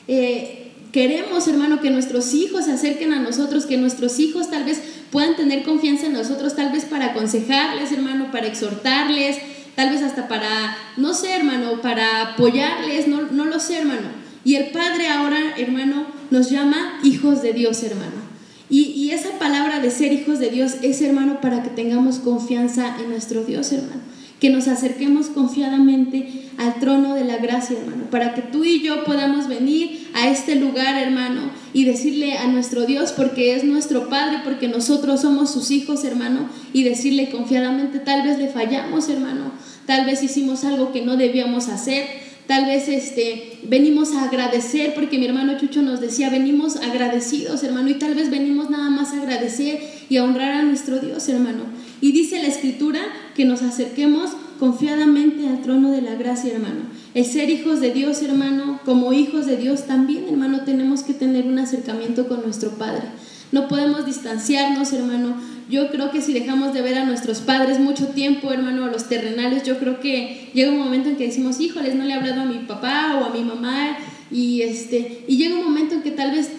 eh, 0.08 0.67
queremos, 0.98 1.48
hermano, 1.48 1.80
que 1.80 1.92
nuestros 1.92 2.34
hijos 2.34 2.66
se 2.66 2.72
acerquen 2.72 3.14
a 3.14 3.20
nosotros, 3.20 3.68
que 3.68 3.78
nuestros 3.78 4.18
hijos 4.18 4.50
tal 4.50 4.64
vez 4.64 4.82
puedan 5.12 5.36
tener 5.36 5.62
confianza 5.62 6.08
en 6.08 6.14
nosotros, 6.14 6.56
tal 6.56 6.72
vez 6.72 6.86
para 6.86 7.12
aconsejarles, 7.12 7.92
hermano, 7.92 8.32
para 8.32 8.48
exhortarles, 8.48 9.38
tal 9.76 9.92
vez 9.92 10.02
hasta 10.02 10.28
para, 10.28 10.76
no 10.98 11.14
sé, 11.14 11.36
hermano, 11.36 11.84
para 11.84 12.34
apoyarles, 12.34 13.08
no, 13.08 13.22
no 13.32 13.46
lo 13.46 13.60
sé, 13.60 13.78
hermano. 13.78 14.08
Y 14.44 14.56
el 14.56 14.72
Padre 14.72 15.08
ahora, 15.08 15.54
hermano, 15.60 16.08
nos 16.32 16.50
llama 16.50 17.00
hijos 17.04 17.44
de 17.44 17.54
Dios, 17.54 17.84
hermano. 17.84 18.26
Y, 18.68 18.86
y, 18.86 19.12
esa 19.12 19.38
palabra 19.38 19.80
de 19.80 19.92
ser 19.92 20.12
hijos 20.12 20.40
de 20.40 20.50
Dios 20.50 20.78
es, 20.82 21.00
hermano, 21.04 21.42
para 21.42 21.62
que 21.62 21.70
tengamos 21.70 22.18
confianza 22.18 22.98
en 23.00 23.12
nuestro 23.12 23.44
Dios, 23.44 23.72
hermano 23.72 24.02
que 24.40 24.50
nos 24.50 24.68
acerquemos 24.68 25.28
confiadamente 25.28 26.48
al 26.58 26.80
trono 26.80 27.16
de 27.16 27.24
la 27.24 27.38
gracia, 27.38 27.78
hermano, 27.78 28.06
para 28.12 28.34
que 28.34 28.42
tú 28.42 28.64
y 28.64 28.82
yo 28.82 29.04
podamos 29.04 29.48
venir 29.48 30.10
a 30.14 30.30
este 30.30 30.56
lugar, 30.56 31.02
hermano, 31.02 31.50
y 31.74 31.86
decirle 31.86 32.38
a 32.38 32.48
nuestro 32.48 32.86
Dios, 32.86 33.14
porque 33.14 33.56
es 33.56 33.64
nuestro 33.64 34.10
Padre, 34.10 34.40
porque 34.44 34.68
nosotros 34.68 35.22
somos 35.22 35.52
sus 35.52 35.72
hijos, 35.72 36.04
hermano, 36.04 36.50
y 36.74 36.84
decirle 36.84 37.30
confiadamente, 37.30 38.00
tal 38.00 38.24
vez 38.24 38.38
le 38.38 38.50
fallamos, 38.50 39.10
hermano, 39.10 39.52
tal 39.86 40.06
vez 40.06 40.22
hicimos 40.22 40.64
algo 40.64 40.92
que 40.92 41.02
no 41.02 41.18
debíamos 41.18 41.68
hacer, 41.68 42.06
tal 42.48 42.66
vez 42.66 42.88
este 42.88 43.60
venimos 43.64 44.14
a 44.14 44.24
agradecer 44.24 44.94
porque 44.94 45.18
mi 45.18 45.26
hermano 45.26 45.58
Chucho 45.58 45.82
nos 45.82 46.00
decía 46.00 46.30
venimos 46.30 46.78
agradecidos 46.78 47.62
hermano 47.64 47.90
y 47.90 47.96
tal 47.96 48.16
vez 48.16 48.30
venimos 48.32 48.70
nada 48.70 48.90
más 48.90 49.12
a 49.12 49.22
agradecer 49.22 49.82
y 50.08 50.16
a 50.16 50.24
honrar 50.24 50.54
a 50.54 50.62
nuestro 50.64 51.00
Dios 51.00 51.28
hermano 51.28 51.66
y 52.02 52.12
dice 52.12 52.42
la 52.42 52.48
escritura 52.48 53.02
que 53.36 53.46
nos 53.46 53.62
acerquemos 53.62 54.32
confiadamente 54.60 55.48
al 55.48 55.62
trono 55.62 55.92
de 55.92 56.02
la 56.02 56.16
gracia, 56.16 56.54
hermano. 56.54 56.82
El 57.14 57.26
ser 57.26 57.50
hijos 57.50 57.80
de 57.80 57.94
Dios, 57.94 58.22
hermano, 58.22 58.80
como 58.86 59.14
hijos 59.14 59.46
de 59.46 59.58
Dios 59.58 59.86
también, 59.86 60.26
hermano, 60.30 60.62
tenemos 60.62 61.04
que 61.04 61.14
tener 61.14 61.46
un 61.46 61.60
acercamiento 61.60 62.28
con 62.28 62.42
nuestro 62.44 62.72
Padre. 62.72 63.04
No 63.52 63.68
podemos 63.68 64.06
distanciarnos, 64.06 64.92
hermano. 64.94 65.36
Yo 65.70 65.90
creo 65.90 66.12
que 66.12 66.22
si 66.22 66.34
dejamos 66.34 66.74
de 66.74 66.82
ver 66.82 66.98
a 66.98 67.06
nuestros 67.06 67.40
padres 67.40 67.80
mucho 67.80 68.08
tiempo, 68.08 68.52
hermano, 68.52 68.86
a 68.86 68.92
los 68.92 69.10
terrenales, 69.10 69.64
yo 69.64 69.78
creo 69.80 70.00
que 70.00 70.50
llega 70.54 70.72
un 70.72 70.80
momento 70.80 71.10
en 71.10 71.18
que 71.18 71.28
decimos, 71.28 71.60
híjoles, 71.60 71.96
no 71.96 72.06
le 72.06 72.12
he 72.12 72.14
hablado 72.14 72.42
a 72.42 72.46
mi 72.46 72.60
papá 72.60 73.20
o 73.22 73.26
a 73.26 73.30
mi 73.30 73.44
mamá, 73.44 73.98
y, 74.32 74.62
este, 74.62 75.24
y 75.28 75.38
llega 75.38 75.56
un 75.56 75.64
momento 75.64 75.96
en 75.96 76.04
que 76.04 76.12
tal 76.12 76.32
vez 76.32 76.50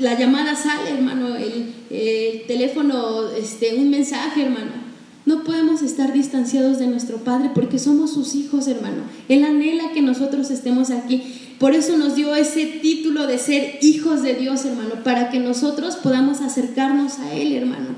la 0.00 0.18
llamada 0.18 0.54
sale, 0.54 0.90
hermano, 0.90 1.36
el, 1.36 2.42
teléfono, 2.46 3.28
este, 3.30 3.74
un 3.74 3.90
mensaje, 3.90 4.42
hermano. 4.42 4.88
No 5.26 5.44
podemos 5.44 5.82
estar 5.82 6.12
distanciados 6.12 6.78
de 6.78 6.86
nuestro 6.86 7.18
Padre 7.18 7.50
porque 7.54 7.78
somos 7.78 8.12
sus 8.12 8.34
hijos, 8.34 8.66
hermano. 8.66 9.02
Él 9.28 9.44
anhela 9.44 9.92
que 9.92 10.00
nosotros 10.00 10.50
estemos 10.50 10.90
aquí. 10.90 11.22
Por 11.58 11.74
eso 11.74 11.98
nos 11.98 12.14
dio 12.14 12.34
ese 12.34 12.64
título 12.64 13.26
de 13.26 13.38
ser 13.38 13.78
hijos 13.82 14.22
de 14.22 14.34
Dios, 14.34 14.64
hermano, 14.64 15.02
para 15.04 15.30
que 15.30 15.40
nosotros 15.40 15.96
podamos 15.96 16.40
acercarnos 16.40 17.18
a 17.18 17.34
Él, 17.34 17.52
hermano. 17.52 17.88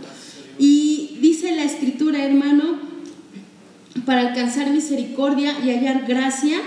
Y 0.59 1.19
dice 1.21 1.55
la 1.55 1.65
escritura, 1.65 2.25
hermano, 2.25 2.81
para 4.05 4.23
alcanzar 4.23 4.71
misericordia 4.71 5.55
y 5.65 5.71
hallar 5.71 6.07
gracia 6.09 6.59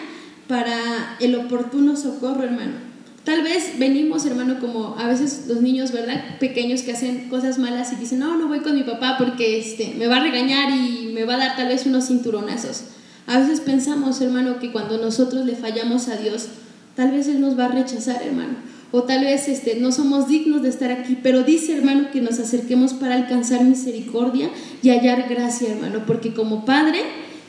para 0.48 1.18
el 1.20 1.36
oportuno 1.36 1.98
socorro, 1.98 2.44
hermano. 2.44 2.93
Tal 3.24 3.42
vez 3.42 3.80
venimos, 3.80 4.25
hermano, 4.25 4.60
como 4.60 4.98
a 4.98 5.08
veces 5.08 5.46
los 5.48 5.62
niños, 5.62 5.94
¿verdad? 5.94 6.38
Pequeños 6.39 6.82
que 6.82 6.92
hacen 6.92 7.30
cosas 7.30 7.58
malas 7.58 7.94
y 7.94 7.96
dicen, 7.96 8.20
no, 8.20 8.38
no 8.38 8.50
voy 8.50 8.60
con 8.60 8.75
mi 8.75 8.84
papá 8.84 9.15
porque 9.18 9.60
este, 9.60 9.94
me 9.98 10.08
va 10.08 10.18
a 10.18 10.24
regañar 10.24 10.72
y 10.72 11.12
me 11.13 11.24
va 11.24 11.36
a 11.36 11.38
dar 11.38 11.56
tal 11.56 11.70
vez 11.70 11.86
unos 11.86 12.08
cinturonazos. 12.08 12.84
A 13.25 13.39
veces 13.39 13.62
pensamos, 13.62 14.20
hermano, 14.20 14.60
que 14.60 14.74
cuando 14.74 14.98
nosotros 14.98 15.46
le 15.46 15.56
fallamos 15.56 16.10
a 16.10 16.18
Dios, 16.18 16.48
tal 16.96 17.12
vez 17.12 17.27
Él 17.30 17.39
nos 17.39 17.58
va 17.58 17.65
a 17.65 17.70
rechazar, 17.70 18.22
hermano. 18.22 18.56
O 18.92 19.03
tal 19.03 19.24
vez 19.24 19.48
este, 19.48 19.77
no 19.80 19.94
somos 19.94 20.27
dignos 20.27 20.62
de 20.62 20.70
estar 20.70 20.92
aquí, 20.92 21.18
pero 21.24 21.44
dice, 21.44 21.77
hermano, 21.77 22.12
que 22.12 22.22
nos 22.22 22.39
acerquemos 22.39 22.94
para 22.94 23.15
alcanzar 23.15 23.63
misericordia 23.63 24.50
y 24.84 24.89
hallar 24.89 25.27
gracia, 25.30 25.72
hermano, 25.72 26.03
porque 26.06 26.34
como 26.34 26.65
Padre, 26.65 27.00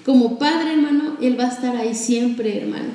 como 0.06 0.38
Padre, 0.38 0.72
hermano, 0.72 1.16
Él 1.20 1.38
va 1.38 1.46
a 1.46 1.52
estar 1.52 1.76
ahí 1.76 1.94
siempre, 1.96 2.56
hermano. 2.62 2.90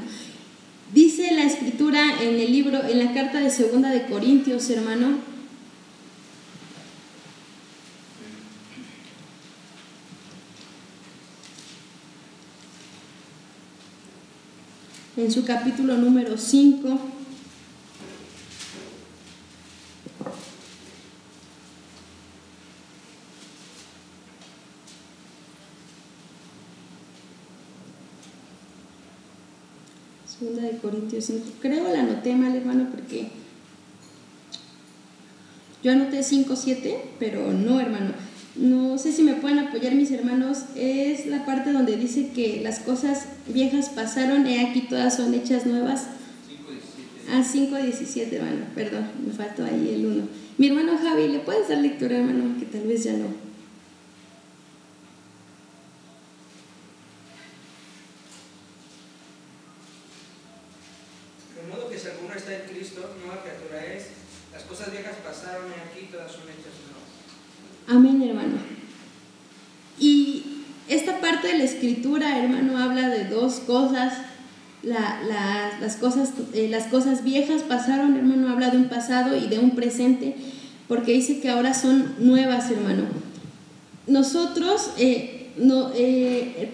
Dice 0.93 1.31
la 1.33 1.43
escritura 1.43 2.23
en 2.23 2.39
el 2.39 2.51
libro, 2.51 2.83
en 2.83 2.97
la 2.97 3.13
carta 3.13 3.39
de 3.39 3.51
segunda 3.51 3.91
de 3.91 4.07
Corintios, 4.07 4.69
hermano, 4.71 5.19
en 15.15 15.31
su 15.31 15.45
capítulo 15.45 15.95
número 15.95 16.37
5, 16.37 17.18
Segunda 30.39 30.61
de 30.61 30.77
Corintios 30.77 31.25
5. 31.25 31.45
Creo 31.61 31.91
la 31.91 31.99
anoté 31.99 32.33
mal, 32.33 32.55
hermano, 32.55 32.87
porque 32.89 33.27
yo 35.83 35.91
anoté 35.91 36.23
5, 36.23 36.55
7, 36.55 36.97
pero 37.19 37.51
no, 37.51 37.81
hermano. 37.81 38.13
No 38.55 38.97
sé 38.97 39.11
si 39.11 39.21
me 39.21 39.33
pueden 39.33 39.59
apoyar 39.59 39.95
mis 39.95 40.11
hermanos. 40.11 40.59
Es 40.77 41.25
la 41.25 41.45
parte 41.45 41.73
donde 41.73 41.97
dice 41.97 42.29
que 42.33 42.61
las 42.63 42.79
cosas 42.79 43.25
viejas 43.47 43.89
pasaron, 43.89 44.47
y 44.47 44.57
aquí 44.59 44.83
todas 44.83 45.17
son 45.17 45.33
hechas 45.33 45.65
nuevas. 45.65 46.07
5, 46.47 46.63
Ah, 47.31 47.43
5, 47.43 47.75
17, 47.75 48.37
hermano. 48.37 48.65
Perdón, 48.73 49.07
me 49.25 49.33
faltó 49.33 49.65
ahí 49.65 49.91
el 49.93 50.05
1. 50.05 50.23
Mi 50.57 50.67
hermano 50.67 50.97
Javi, 50.97 51.27
¿le 51.27 51.39
puedes 51.39 51.67
dar 51.67 51.79
lectura, 51.79 52.17
hermano? 52.17 52.57
Que 52.57 52.65
tal 52.65 52.87
vez 52.87 53.03
ya 53.03 53.11
no. 53.13 53.49
Amén, 67.87 68.21
hermano. 68.21 68.57
Y 69.99 70.63
esta 70.87 71.19
parte 71.19 71.47
de 71.47 71.57
la 71.57 71.63
hermano, 72.37 72.77
habla 72.77 73.09
de 73.09 73.25
dos 73.25 73.55
cosas. 73.65 74.13
las, 74.83 75.95
cosas 75.97 76.31
eh, 76.53 76.67
las 76.69 76.85
cosas 76.85 77.23
viejas 77.23 77.63
pasaron, 77.63 78.15
hermano, 78.15 78.49
habla 78.49 78.69
de 78.69 78.77
un 78.77 78.89
pasado 78.89 79.35
y 79.35 79.47
de 79.47 79.59
un 79.59 79.71
presente, 79.71 80.35
porque 80.87 81.13
dice 81.13 81.39
que 81.39 81.49
ahora 81.49 81.73
son 81.73 82.15
nuevas, 82.19 82.69
hermano. 82.71 83.03
Nosotros, 84.07 84.91
eh, 84.97 85.51
no, 85.57 85.91
eh, 85.95 86.71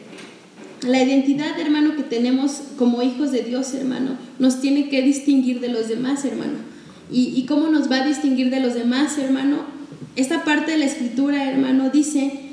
la 0.82 1.02
identidad, 1.02 1.60
hermano, 1.60 1.96
que 1.96 2.04
tenemos 2.04 2.62
como 2.78 3.02
hijos 3.02 3.32
de 3.32 3.42
Dios, 3.42 3.74
hermano, 3.74 4.18
nos 4.40 4.62
tiene 4.62 4.90
que 4.90 5.02
distinguir 5.02 5.60
de 5.60 5.70
los 5.70 5.88
demás, 5.88 6.26
hermano. 6.26 6.60
¿Y, 7.12 7.34
y 7.36 7.46
cómo 7.46 7.68
nos 7.68 7.92
va 7.92 8.04
a 8.04 8.08
distinguir 8.08 8.50
de 8.50 8.60
los 8.60 8.74
demás, 8.74 9.18
hermano? 9.18 9.60
Esta 10.16 10.44
parte 10.44 10.72
de 10.72 10.78
la 10.78 10.86
escritura, 10.86 11.50
hermano, 11.50 11.90
dice 11.90 12.45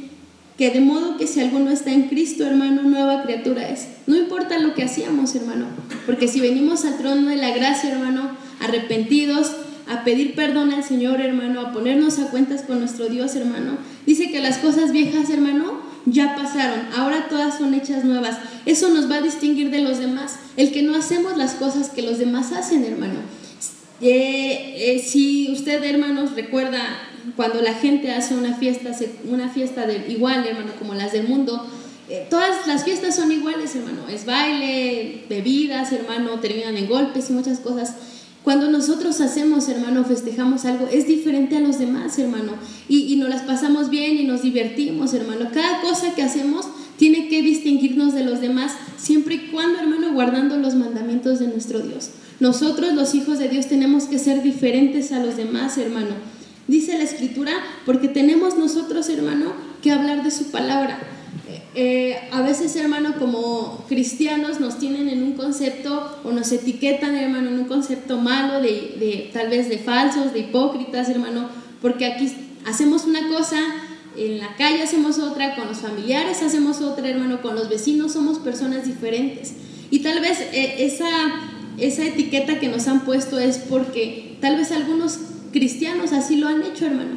que 0.62 0.70
de 0.70 0.78
modo 0.78 1.16
que 1.16 1.26
si 1.26 1.40
alguno 1.40 1.72
está 1.72 1.90
en 1.90 2.02
Cristo, 2.02 2.46
hermano, 2.46 2.84
nueva 2.84 3.24
criatura 3.24 3.68
es. 3.68 3.88
No 4.06 4.16
importa 4.16 4.60
lo 4.60 4.74
que 4.74 4.84
hacíamos, 4.84 5.34
hermano, 5.34 5.66
porque 6.06 6.28
si 6.28 6.38
venimos 6.38 6.84
al 6.84 6.98
trono 6.98 7.30
de 7.30 7.34
la 7.34 7.50
gracia, 7.50 7.90
hermano, 7.90 8.30
arrepentidos, 8.60 9.50
a 9.88 10.04
pedir 10.04 10.36
perdón 10.36 10.70
al 10.70 10.84
Señor, 10.84 11.20
hermano, 11.20 11.62
a 11.62 11.72
ponernos 11.72 12.20
a 12.20 12.30
cuentas 12.30 12.62
con 12.62 12.78
nuestro 12.78 13.08
Dios, 13.08 13.34
hermano, 13.34 13.76
dice 14.06 14.30
que 14.30 14.38
las 14.38 14.58
cosas 14.58 14.92
viejas, 14.92 15.30
hermano, 15.30 15.80
ya 16.06 16.36
pasaron, 16.36 16.78
ahora 16.96 17.26
todas 17.28 17.58
son 17.58 17.74
hechas 17.74 18.04
nuevas. 18.04 18.38
Eso 18.64 18.88
nos 18.90 19.10
va 19.10 19.16
a 19.16 19.22
distinguir 19.22 19.72
de 19.72 19.80
los 19.80 19.98
demás, 19.98 20.36
el 20.56 20.70
que 20.70 20.82
no 20.82 20.94
hacemos 20.94 21.36
las 21.36 21.54
cosas 21.54 21.90
que 21.90 22.02
los 22.02 22.18
demás 22.18 22.52
hacen, 22.52 22.84
hermano. 22.84 23.18
Eh, 24.00 24.74
eh, 24.76 25.02
si 25.04 25.50
usted, 25.50 25.82
hermanos, 25.82 26.36
recuerda 26.36 26.86
cuando 27.36 27.60
la 27.60 27.74
gente 27.74 28.10
hace 28.12 28.34
una 28.34 28.54
fiesta, 28.54 28.90
una 29.28 29.48
fiesta 29.48 29.86
de, 29.86 30.06
igual, 30.08 30.46
hermano, 30.46 30.72
como 30.78 30.94
las 30.94 31.12
del 31.12 31.28
mundo, 31.28 31.66
eh, 32.08 32.26
todas 32.28 32.66
las 32.66 32.84
fiestas 32.84 33.16
son 33.16 33.32
iguales, 33.32 33.74
hermano. 33.74 34.08
Es 34.08 34.26
baile, 34.26 35.24
bebidas, 35.28 35.92
hermano, 35.92 36.40
terminan 36.40 36.76
en 36.76 36.88
golpes 36.88 37.30
y 37.30 37.32
muchas 37.32 37.60
cosas. 37.60 37.94
Cuando 38.42 38.70
nosotros 38.70 39.20
hacemos, 39.20 39.68
hermano, 39.68 40.04
festejamos 40.04 40.64
algo, 40.64 40.88
es 40.88 41.06
diferente 41.06 41.56
a 41.56 41.60
los 41.60 41.78
demás, 41.78 42.18
hermano. 42.18 42.54
Y, 42.88 43.12
y 43.12 43.16
nos 43.16 43.28
las 43.28 43.42
pasamos 43.42 43.88
bien 43.88 44.16
y 44.16 44.24
nos 44.24 44.42
divertimos, 44.42 45.14
hermano. 45.14 45.48
Cada 45.52 45.80
cosa 45.80 46.14
que 46.14 46.22
hacemos 46.22 46.66
tiene 46.96 47.28
que 47.28 47.40
distinguirnos 47.40 48.14
de 48.14 48.24
los 48.24 48.40
demás, 48.40 48.72
siempre 48.96 49.36
y 49.36 49.50
cuando, 49.50 49.78
hermano, 49.78 50.12
guardando 50.12 50.56
los 50.56 50.74
mandamientos 50.74 51.38
de 51.38 51.48
nuestro 51.48 51.80
Dios. 51.80 52.10
Nosotros, 52.40 52.92
los 52.92 53.14
hijos 53.14 53.38
de 53.38 53.48
Dios, 53.48 53.68
tenemos 53.68 54.04
que 54.04 54.18
ser 54.18 54.42
diferentes 54.42 55.12
a 55.12 55.24
los 55.24 55.36
demás, 55.36 55.78
hermano. 55.78 56.14
Dice 56.72 56.96
la 56.96 57.04
escritura, 57.04 57.52
porque 57.84 58.08
tenemos 58.08 58.56
nosotros, 58.56 59.06
hermano, 59.10 59.52
que 59.82 59.90
hablar 59.90 60.24
de 60.24 60.30
su 60.30 60.50
palabra. 60.50 60.98
eh, 61.74 62.18
a 62.32 62.40
veces, 62.40 62.74
hermano, 62.76 63.16
como 63.18 63.84
cristianos 63.90 64.58
nos 64.58 64.78
tienen 64.78 65.10
en 65.10 65.22
un 65.22 65.32
concepto 65.32 66.18
o 66.24 66.32
nos 66.32 66.50
etiquetan, 66.50 67.14
hermano, 67.14 67.50
en 67.50 67.58
un 67.58 67.64
concepto 67.66 68.16
malo 68.16 68.62
de, 68.62 68.96
de 68.98 69.30
tal 69.34 69.50
vez 69.50 69.68
de 69.68 69.80
falsos, 69.80 70.32
de 70.32 70.38
hipócritas, 70.38 71.10
hermano, 71.10 71.50
porque 71.82 72.06
aquí 72.06 72.32
hacemos 72.64 73.04
una 73.04 73.28
cosa, 73.28 73.58
en 74.16 74.38
la 74.38 74.56
calle 74.56 74.82
hacemos 74.82 75.18
otra, 75.18 75.54
con 75.54 75.68
los 75.68 75.76
familiares 75.76 76.42
hacemos 76.42 76.80
otra, 76.80 77.06
hermano, 77.06 77.42
con 77.42 77.54
los 77.54 77.68
vecinos 77.68 78.14
somos 78.14 78.38
personas 78.38 78.86
diferentes. 78.86 79.52
Y 79.90 79.98
tal 79.98 80.20
vez 80.20 80.40
eh, 80.40 80.76
esa, 80.78 81.10
esa 81.76 82.06
etiqueta 82.06 82.58
que 82.58 82.68
nos 82.68 82.88
han 82.88 83.04
puesto 83.04 83.38
es 83.38 83.58
porque 83.58 84.38
tal 84.40 84.56
vez 84.56 84.72
algunos 84.72 85.18
cristianos 85.52 86.12
así 86.12 86.36
lo 86.36 86.48
han 86.48 86.62
hecho, 86.62 86.86
hermano. 86.86 87.16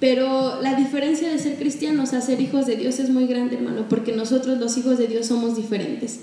Pero 0.00 0.62
la 0.62 0.74
diferencia 0.76 1.30
de 1.30 1.38
ser 1.38 1.56
cristianos 1.56 2.14
a 2.14 2.22
ser 2.22 2.40
hijos 2.40 2.64
de 2.64 2.76
Dios 2.76 2.98
es 2.98 3.10
muy 3.10 3.26
grande, 3.26 3.56
hermano, 3.56 3.86
porque 3.88 4.12
nosotros 4.12 4.58
los 4.58 4.78
hijos 4.78 4.96
de 4.96 5.06
Dios 5.06 5.26
somos 5.26 5.56
diferentes. 5.56 6.20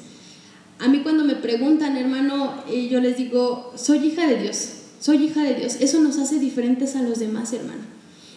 A 0.80 0.88
mí 0.88 1.00
cuando 1.04 1.24
me 1.24 1.36
preguntan, 1.36 1.96
hermano, 1.96 2.54
eh, 2.72 2.88
yo 2.90 3.00
les 3.00 3.18
digo, 3.18 3.74
soy 3.76 4.00
hija 4.00 4.28
de 4.28 4.42
Dios, 4.42 4.70
soy 5.00 5.26
hija 5.26 5.44
de 5.44 5.54
Dios. 5.54 5.78
Eso 5.80 6.00
nos 6.02 6.18
hace 6.18 6.40
diferentes 6.40 6.96
a 6.96 7.04
los 7.04 7.20
demás, 7.20 7.54
hermano. 7.54 7.82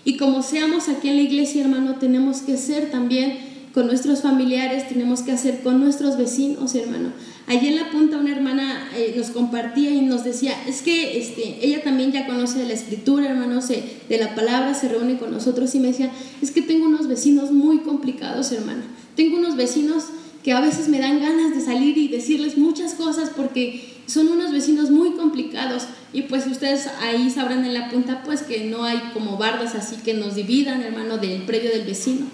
Y 0.04 0.16
como 0.16 0.42
seamos 0.42 0.88
aquí 0.88 1.08
en 1.08 1.16
la 1.16 1.22
iglesia, 1.22 1.62
hermano, 1.62 1.96
tenemos 1.96 2.42
que 2.42 2.56
ser 2.56 2.90
también 2.90 3.38
con 3.72 3.86
nuestros 3.86 4.22
familiares, 4.22 4.88
tenemos 4.88 5.22
que 5.22 5.32
hacer 5.32 5.60
con 5.62 5.80
nuestros 5.80 6.18
vecinos, 6.18 6.74
hermano. 6.74 7.12
Allí 7.50 7.66
en 7.66 7.74
la 7.74 7.90
punta 7.90 8.16
una 8.16 8.30
hermana 8.30 8.88
eh, 8.94 9.12
nos 9.16 9.30
compartía 9.30 9.90
y 9.90 10.02
nos 10.02 10.22
decía, 10.22 10.54
es 10.68 10.82
que 10.82 11.18
este, 11.18 11.58
ella 11.66 11.82
también 11.82 12.12
ya 12.12 12.24
conoce 12.24 12.60
de 12.60 12.66
la 12.66 12.74
escritura, 12.74 13.28
hermano, 13.28 13.60
de 13.60 14.18
la 14.18 14.36
palabra, 14.36 14.72
se 14.72 14.88
reúne 14.88 15.18
con 15.18 15.32
nosotros 15.32 15.74
y 15.74 15.80
me 15.80 15.88
decía, 15.88 16.12
es 16.40 16.52
que 16.52 16.62
tengo 16.62 16.86
unos 16.86 17.08
vecinos 17.08 17.50
muy 17.50 17.78
complicados, 17.78 18.52
hermano. 18.52 18.82
Tengo 19.16 19.36
unos 19.36 19.56
vecinos 19.56 20.04
que 20.44 20.52
a 20.52 20.60
veces 20.60 20.88
me 20.88 21.00
dan 21.00 21.18
ganas 21.18 21.52
de 21.52 21.60
salir 21.60 21.98
y 21.98 22.06
decirles 22.06 22.56
muchas 22.56 22.94
cosas 22.94 23.32
porque 23.36 23.82
son 24.06 24.28
unos 24.28 24.52
vecinos 24.52 24.92
muy 24.92 25.14
complicados 25.14 25.86
y 26.12 26.22
pues 26.22 26.46
ustedes 26.46 26.86
ahí 27.00 27.30
sabrán 27.30 27.64
en 27.64 27.74
la 27.74 27.90
punta 27.90 28.22
pues 28.24 28.42
que 28.42 28.66
no 28.66 28.84
hay 28.84 29.00
como 29.12 29.38
bardas 29.38 29.74
así 29.74 29.96
que 29.96 30.14
nos 30.14 30.36
dividan, 30.36 30.82
hermano, 30.82 31.18
del 31.18 31.42
predio 31.42 31.70
del 31.70 31.84
vecino. 31.84 32.26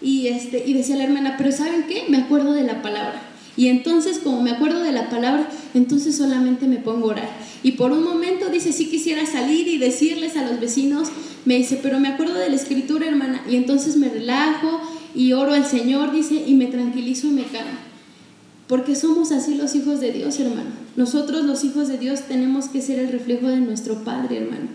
Y, 0.00 0.28
este, 0.28 0.62
y 0.64 0.72
decía 0.72 0.94
la 0.94 1.02
hermana, 1.02 1.34
pero 1.36 1.50
¿saben 1.50 1.86
qué? 1.88 2.04
Me 2.08 2.18
acuerdo 2.18 2.52
de 2.52 2.62
la 2.62 2.80
palabra. 2.80 3.32
Y 3.56 3.68
entonces, 3.68 4.18
como 4.18 4.42
me 4.42 4.50
acuerdo 4.50 4.82
de 4.82 4.92
la 4.92 5.08
palabra, 5.08 5.48
entonces 5.74 6.16
solamente 6.16 6.66
me 6.66 6.76
pongo 6.76 7.08
a 7.08 7.12
orar. 7.12 7.30
Y 7.62 7.72
por 7.72 7.92
un 7.92 8.04
momento 8.04 8.50
dice, 8.50 8.72
sí 8.72 8.86
quisiera 8.86 9.24
salir 9.26 9.66
y 9.66 9.78
decirles 9.78 10.36
a 10.36 10.48
los 10.48 10.60
vecinos, 10.60 11.08
me 11.46 11.56
dice, 11.56 11.78
pero 11.82 11.98
me 11.98 12.08
acuerdo 12.08 12.34
de 12.34 12.50
la 12.50 12.56
escritura, 12.56 13.06
hermana. 13.06 13.42
Y 13.48 13.56
entonces 13.56 13.96
me 13.96 14.08
relajo 14.08 14.80
y 15.14 15.32
oro 15.32 15.54
al 15.54 15.64
Señor, 15.64 16.12
dice, 16.12 16.44
y 16.46 16.54
me 16.54 16.66
tranquilizo 16.66 17.28
y 17.28 17.30
me 17.30 17.44
calmo. 17.44 17.78
Porque 18.66 18.94
somos 18.94 19.32
así 19.32 19.54
los 19.54 19.74
hijos 19.74 20.00
de 20.00 20.12
Dios, 20.12 20.38
hermano. 20.38 20.70
Nosotros 20.96 21.44
los 21.44 21.64
hijos 21.64 21.88
de 21.88 21.98
Dios 21.98 22.22
tenemos 22.22 22.66
que 22.66 22.82
ser 22.82 22.98
el 22.98 23.12
reflejo 23.12 23.48
de 23.48 23.60
nuestro 23.60 24.04
Padre, 24.04 24.38
hermano. 24.38 24.68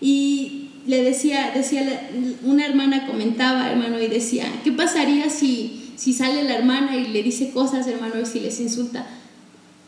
Y 0.00 0.68
le 0.86 1.02
decía, 1.02 1.50
decía 1.54 2.10
una 2.44 2.66
hermana 2.66 3.06
comentaba, 3.06 3.70
hermano, 3.70 4.00
y 4.00 4.08
decía, 4.08 4.46
¿qué 4.62 4.72
pasaría 4.72 5.30
si 5.30 5.83
si 5.96 6.12
sale 6.12 6.42
la 6.44 6.56
hermana 6.56 6.96
y 6.96 7.08
le 7.08 7.22
dice 7.22 7.50
cosas, 7.50 7.86
hermano, 7.86 8.20
y 8.20 8.26
si 8.26 8.40
les 8.40 8.60
insulta. 8.60 9.06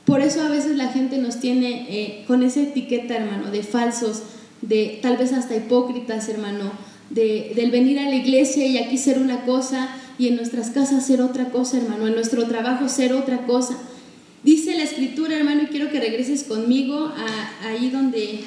Por 0.04 0.20
eso 0.20 0.42
a 0.42 0.48
veces 0.48 0.76
la 0.76 0.88
gente 0.88 1.18
nos 1.18 1.40
tiene 1.40 1.86
eh, 1.88 2.24
con 2.26 2.42
esa 2.42 2.60
etiqueta, 2.60 3.16
hermano, 3.16 3.50
de 3.50 3.62
falsos, 3.64 4.22
de 4.62 5.00
tal 5.02 5.16
vez 5.16 5.32
hasta 5.32 5.56
hipócritas, 5.56 6.28
hermano, 6.28 6.70
de, 7.10 7.52
del 7.56 7.70
venir 7.70 7.98
a 7.98 8.08
la 8.08 8.14
iglesia 8.14 8.66
y 8.66 8.78
aquí 8.78 8.98
ser 8.98 9.18
una 9.18 9.44
cosa 9.44 9.88
y 10.18 10.28
en 10.28 10.36
nuestras 10.36 10.70
casas 10.70 11.06
ser 11.06 11.20
otra 11.20 11.46
cosa, 11.46 11.78
hermano, 11.78 12.06
en 12.06 12.14
nuestro 12.14 12.46
trabajo 12.46 12.88
ser 12.88 13.12
otra 13.12 13.46
cosa. 13.46 13.76
Dice 14.44 14.76
la 14.76 14.84
escritura, 14.84 15.36
hermano, 15.36 15.62
y 15.64 15.66
quiero 15.66 15.90
que 15.90 15.98
regreses 15.98 16.44
conmigo 16.44 17.12
ahí, 17.64 17.90
donde, 17.90 18.40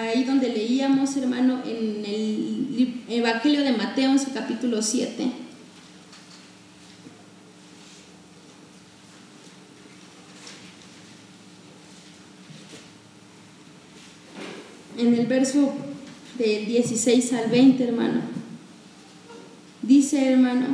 ahí 0.00 0.24
donde 0.24 0.48
leíamos, 0.48 1.14
hermano, 1.18 1.60
en 1.66 2.04
el 2.06 2.94
Evangelio 3.08 3.62
de 3.62 3.72
Mateo, 3.72 4.12
en 4.12 4.18
su 4.18 4.32
capítulo 4.32 4.80
7. 4.80 5.45
En 15.06 15.14
el 15.14 15.26
verso 15.26 15.72
del 16.38 16.66
16 16.66 17.32
al 17.32 17.50
20, 17.50 17.84
hermano. 17.84 18.20
Dice, 19.82 20.32
hermano, 20.32 20.66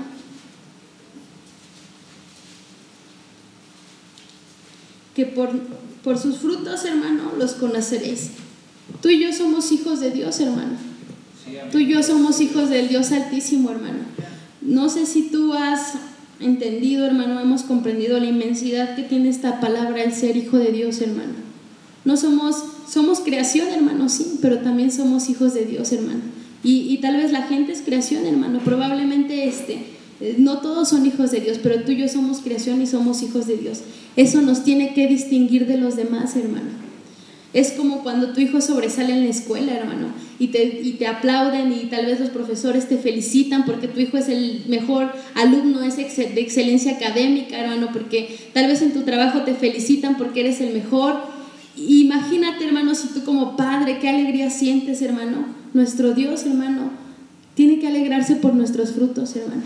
que 5.14 5.26
por, 5.26 5.50
por 6.02 6.18
sus 6.18 6.38
frutos, 6.38 6.84
hermano, 6.84 7.32
los 7.38 7.52
conoceréis. 7.52 8.30
Tú 9.00 9.10
y 9.10 9.20
yo 9.20 9.32
somos 9.32 9.70
hijos 9.72 10.00
de 10.00 10.10
Dios, 10.10 10.40
hermano. 10.40 10.76
Tú 11.70 11.78
y 11.78 11.88
yo 11.88 12.02
somos 12.02 12.40
hijos 12.40 12.70
del 12.70 12.88
Dios 12.88 13.12
Altísimo, 13.12 13.70
hermano. 13.70 13.98
No 14.62 14.88
sé 14.88 15.06
si 15.06 15.28
tú 15.28 15.52
has 15.52 15.94
entendido, 16.40 17.04
hermano, 17.04 17.40
hemos 17.40 17.62
comprendido 17.62 18.18
la 18.18 18.26
inmensidad 18.26 18.96
que 18.96 19.02
tiene 19.02 19.28
esta 19.28 19.60
palabra, 19.60 20.02
el 20.02 20.12
ser 20.12 20.36
hijo 20.36 20.58
de 20.58 20.72
Dios, 20.72 21.00
hermano. 21.00 21.34
No 22.04 22.16
somos 22.16 22.71
somos 22.88 23.20
creación, 23.20 23.68
hermano, 23.68 24.08
sí, 24.08 24.38
pero 24.40 24.58
también 24.58 24.92
somos 24.92 25.28
hijos 25.28 25.54
de 25.54 25.64
Dios, 25.64 25.92
hermano. 25.92 26.20
Y, 26.64 26.98
tal 26.98 27.16
vez 27.16 27.32
la 27.32 27.42
gente 27.42 27.72
es 27.72 27.82
creación, 27.82 28.24
hermano. 28.24 28.60
Probablemente 28.64 29.48
este, 29.48 29.78
eh, 30.20 30.36
no 30.38 30.58
todos 30.58 30.88
son 30.88 31.04
hijos 31.04 31.32
de 31.32 31.40
Dios, 31.40 31.58
pero 31.60 31.82
tú 31.82 31.90
y 31.90 31.96
yo 31.96 32.08
somos 32.08 32.38
creación 32.38 32.80
y 32.80 32.86
somos 32.86 33.22
hijos 33.22 33.48
de 33.48 33.56
Dios. 33.56 33.80
Eso 34.14 34.42
nos 34.42 34.62
tiene 34.62 34.94
que 34.94 35.08
distinguir 35.08 35.66
de 35.66 35.76
los 35.76 35.96
demás, 35.96 36.36
hermano. 36.36 36.70
Es 37.52 37.72
como 37.72 38.02
cuando 38.02 38.32
tu 38.32 38.40
hijo 38.40 38.60
sobresale 38.60 39.12
en 39.12 39.24
la 39.24 39.30
escuela, 39.30 39.74
hermano, 39.74 40.06
y 40.38 40.48
te, 40.48 40.80
y 40.82 40.92
te 40.92 41.06
aplauden 41.06 41.72
y 41.72 41.86
tal 41.86 42.06
vez 42.06 42.18
los 42.18 42.30
profesores 42.30 42.88
te 42.88 42.96
felicitan 42.96 43.64
porque 43.64 43.88
tu 43.88 44.00
hijo 44.00 44.16
es 44.16 44.28
el 44.28 44.62
mejor 44.68 45.12
alumno, 45.34 45.82
es 45.82 45.96
de 45.96 46.40
excelencia 46.40 46.92
académica, 46.92 47.58
hermano, 47.58 47.88
porque 47.92 48.38
tal 48.54 48.68
vez 48.68 48.80
en 48.80 48.92
tu 48.92 49.02
trabajo 49.02 49.42
te 49.42 49.54
felicitan 49.54 50.16
porque 50.16 50.40
eres 50.40 50.60
el 50.60 50.72
mejor 50.72 51.20
Imagínate, 51.76 52.64
hermano, 52.66 52.94
si 52.94 53.08
tú 53.08 53.24
como 53.24 53.56
padre, 53.56 53.98
qué 53.98 54.08
alegría 54.08 54.50
sientes, 54.50 55.00
hermano. 55.02 55.46
Nuestro 55.74 56.12
Dios, 56.12 56.44
hermano, 56.44 56.90
tiene 57.54 57.78
que 57.78 57.88
alegrarse 57.88 58.36
por 58.36 58.54
nuestros 58.54 58.92
frutos, 58.92 59.34
hermano. 59.36 59.62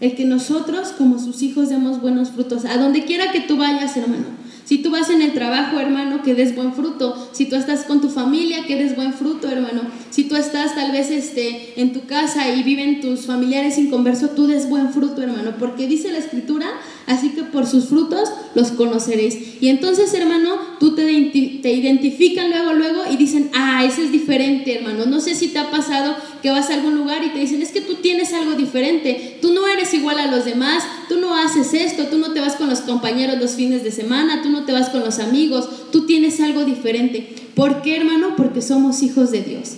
El 0.00 0.14
que 0.14 0.24
nosotros, 0.24 0.88
como 0.96 1.18
sus 1.18 1.42
hijos, 1.42 1.68
demos 1.68 2.00
buenos 2.00 2.30
frutos. 2.30 2.64
A 2.64 2.76
donde 2.76 3.04
quiera 3.04 3.32
que 3.32 3.40
tú 3.40 3.56
vayas, 3.56 3.96
hermano. 3.96 4.43
Si 4.64 4.78
tú 4.78 4.90
vas 4.90 5.10
en 5.10 5.20
el 5.20 5.32
trabajo, 5.32 5.78
hermano, 5.78 6.22
que 6.22 6.34
des 6.34 6.54
buen 6.54 6.72
fruto. 6.72 7.28
Si 7.32 7.46
tú 7.46 7.56
estás 7.56 7.84
con 7.84 8.00
tu 8.00 8.08
familia, 8.08 8.64
que 8.66 8.76
des 8.76 8.96
buen 8.96 9.12
fruto, 9.12 9.48
hermano. 9.48 9.82
Si 10.10 10.24
tú 10.24 10.36
estás 10.36 10.74
tal 10.74 10.90
vez 10.92 11.10
este, 11.10 11.80
en 11.80 11.92
tu 11.92 12.06
casa 12.06 12.54
y 12.54 12.62
viven 12.62 13.00
tus 13.00 13.26
familiares 13.26 13.74
sin 13.74 13.90
converso, 13.90 14.30
tú 14.30 14.46
des 14.46 14.68
buen 14.68 14.92
fruto, 14.92 15.22
hermano. 15.22 15.54
Porque 15.58 15.86
dice 15.86 16.10
la 16.10 16.18
escritura, 16.18 16.66
así 17.06 17.30
que 17.30 17.42
por 17.42 17.66
sus 17.66 17.86
frutos 17.86 18.30
los 18.54 18.70
conoceréis. 18.70 19.60
Y 19.60 19.68
entonces, 19.68 20.14
hermano, 20.14 20.56
tú 20.80 20.94
te, 20.94 21.04
te 21.04 21.72
identifican 21.72 22.50
luego, 22.50 22.72
luego 22.72 23.02
y 23.10 23.16
dicen, 23.16 23.50
ah, 23.54 23.84
ese 23.84 24.04
es 24.04 24.12
diferente, 24.12 24.76
hermano. 24.76 25.04
No 25.04 25.20
sé 25.20 25.34
si 25.34 25.48
te 25.48 25.58
ha 25.58 25.70
pasado 25.70 26.16
que 26.44 26.50
vas 26.50 26.68
a 26.68 26.74
algún 26.74 26.94
lugar 26.94 27.24
y 27.24 27.30
te 27.30 27.38
dicen, 27.38 27.62
es 27.62 27.70
que 27.70 27.80
tú 27.80 27.94
tienes 27.94 28.34
algo 28.34 28.52
diferente. 28.52 29.38
Tú 29.40 29.54
no 29.54 29.66
eres 29.66 29.94
igual 29.94 30.18
a 30.18 30.26
los 30.26 30.44
demás. 30.44 30.84
Tú 31.08 31.16
no 31.16 31.34
haces 31.34 31.72
esto. 31.72 32.08
Tú 32.08 32.18
no 32.18 32.34
te 32.34 32.40
vas 32.40 32.56
con 32.56 32.68
los 32.68 32.80
compañeros 32.80 33.40
los 33.40 33.52
fines 33.52 33.82
de 33.82 33.90
semana. 33.90 34.42
Tú 34.42 34.50
no 34.50 34.66
te 34.66 34.72
vas 34.72 34.90
con 34.90 35.00
los 35.00 35.20
amigos, 35.20 35.90
tú 35.90 36.04
tienes 36.04 36.40
algo 36.40 36.66
diferente. 36.66 37.34
¿Por 37.54 37.80
qué, 37.80 37.96
hermano? 37.96 38.36
Porque 38.36 38.60
somos 38.60 39.02
hijos 39.02 39.30
de 39.30 39.40
Dios. 39.40 39.76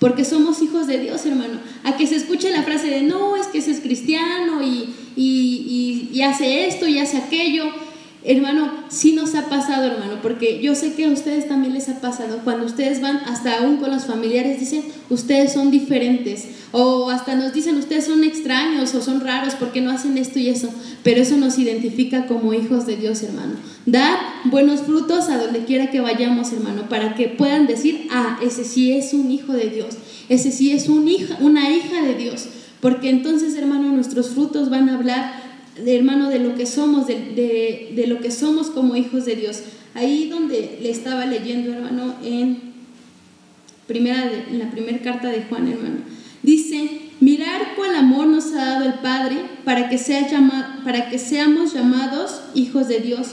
Porque 0.00 0.24
somos 0.24 0.60
hijos 0.60 0.88
de 0.88 0.98
Dios, 0.98 1.24
hermano. 1.24 1.60
A 1.84 1.96
que 1.96 2.08
se 2.08 2.16
escuche 2.16 2.50
la 2.50 2.64
frase 2.64 2.88
de 2.88 3.02
no, 3.02 3.36
es 3.36 3.46
que 3.46 3.58
ese 3.58 3.70
es 3.70 3.78
cristiano 3.78 4.60
y, 4.60 4.92
y, 5.14 6.08
y 6.12 6.22
hace 6.22 6.66
esto 6.66 6.88
y 6.88 6.98
hace 6.98 7.18
aquello. 7.18 7.70
Hermano, 8.24 8.72
sí 8.88 9.12
nos 9.12 9.36
ha 9.36 9.48
pasado, 9.48 9.84
hermano, 9.84 10.20
porque 10.20 10.60
yo 10.60 10.74
sé 10.74 10.94
que 10.94 11.04
a 11.04 11.10
ustedes 11.10 11.46
también 11.46 11.72
les 11.72 11.88
ha 11.88 12.00
pasado. 12.00 12.40
Cuando 12.42 12.66
ustedes 12.66 13.00
van, 13.00 13.18
hasta 13.26 13.58
aún 13.58 13.76
con 13.76 13.92
los 13.92 14.06
familiares, 14.06 14.58
dicen, 14.58 14.82
ustedes 15.08 15.52
son 15.52 15.70
diferentes. 15.70 16.48
O 16.72 17.10
hasta 17.10 17.36
nos 17.36 17.52
dicen, 17.52 17.76
ustedes 17.76 18.06
son 18.06 18.24
extraños 18.24 18.92
o 18.94 19.02
son 19.02 19.20
raros 19.20 19.54
porque 19.54 19.80
no 19.80 19.92
hacen 19.92 20.18
esto 20.18 20.40
y 20.40 20.48
eso. 20.48 20.68
Pero 21.04 21.22
eso 21.22 21.36
nos 21.36 21.58
identifica 21.58 22.26
como 22.26 22.52
hijos 22.54 22.86
de 22.86 22.96
Dios, 22.96 23.22
hermano. 23.22 23.54
Dar 23.86 24.18
buenos 24.46 24.80
frutos 24.80 25.28
a 25.28 25.38
donde 25.38 25.64
quiera 25.64 25.92
que 25.92 26.00
vayamos, 26.00 26.52
hermano, 26.52 26.88
para 26.88 27.14
que 27.14 27.28
puedan 27.28 27.68
decir, 27.68 28.08
ah, 28.10 28.40
ese 28.42 28.64
sí 28.64 28.92
es 28.92 29.14
un 29.14 29.30
hijo 29.30 29.52
de 29.52 29.70
Dios. 29.70 29.96
Ese 30.28 30.50
sí 30.50 30.72
es 30.72 30.88
un 30.88 31.06
hija, 31.06 31.38
una 31.40 31.70
hija 31.70 32.02
de 32.02 32.16
Dios. 32.16 32.48
Porque 32.80 33.10
entonces, 33.10 33.54
hermano, 33.54 33.92
nuestros 33.92 34.30
frutos 34.30 34.70
van 34.70 34.88
a 34.88 34.94
hablar 34.94 35.47
de, 35.84 35.96
hermano, 35.96 36.28
de 36.28 36.38
lo 36.38 36.54
que 36.54 36.66
somos, 36.66 37.06
de, 37.06 37.92
de, 37.94 38.06
lo 38.06 38.20
que 38.20 38.30
somos 38.30 38.68
como 38.68 38.96
hijos 38.96 39.24
de 39.24 39.36
Dios. 39.36 39.62
Ahí 39.94 40.28
donde 40.28 40.78
le 40.82 40.90
estaba 40.90 41.26
leyendo, 41.26 41.72
hermano, 41.72 42.14
en, 42.22 42.58
primera 43.86 44.30
en 44.50 44.58
la 44.58 44.70
primera 44.70 44.98
carta 44.98 45.28
de 45.28 45.42
Juan, 45.42 45.68
hermano. 45.68 45.96
Dice, 46.42 47.00
mirar 47.20 47.74
cuál 47.74 47.94
amor 47.94 48.26
nos 48.26 48.52
ha 48.52 48.64
dado 48.64 48.84
el 48.86 48.94
Padre 48.94 49.36
para 49.64 49.88
que, 49.88 49.98
sea 49.98 50.28
para 50.84 51.10
que 51.10 51.18
seamos 51.18 51.74
llamados 51.74 52.42
hijos 52.54 52.88
de 52.88 53.00
Dios. 53.00 53.28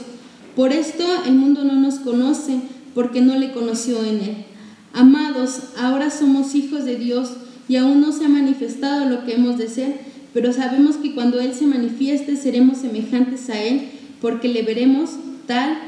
Por 0.56 0.72
esto 0.72 1.04
el 1.26 1.34
mundo 1.34 1.64
no 1.64 1.74
nos 1.74 1.96
conoce, 1.96 2.60
porque 2.94 3.20
no 3.20 3.38
le 3.38 3.52
conoció 3.52 4.02
en 4.04 4.20
él. 4.20 4.36
Amados, 4.94 5.60
ahora 5.78 6.10
somos 6.10 6.54
hijos 6.54 6.86
de 6.86 6.96
Dios 6.96 7.30
y 7.68 7.76
aún 7.76 8.00
no 8.00 8.10
se 8.10 8.24
ha 8.24 8.28
manifestado 8.28 9.08
lo 9.08 9.24
que 9.24 9.34
hemos 9.34 9.58
de 9.58 9.68
ser, 9.68 10.00
pero 10.36 10.52
sabemos 10.52 10.96
que 10.96 11.14
cuando 11.14 11.40
Él 11.40 11.54
se 11.54 11.66
manifieste 11.66 12.36
seremos 12.36 12.76
semejantes 12.76 13.48
a 13.48 13.58
Él, 13.58 13.88
porque 14.20 14.48
le 14.48 14.60
veremos 14.60 15.12
tal 15.46 15.78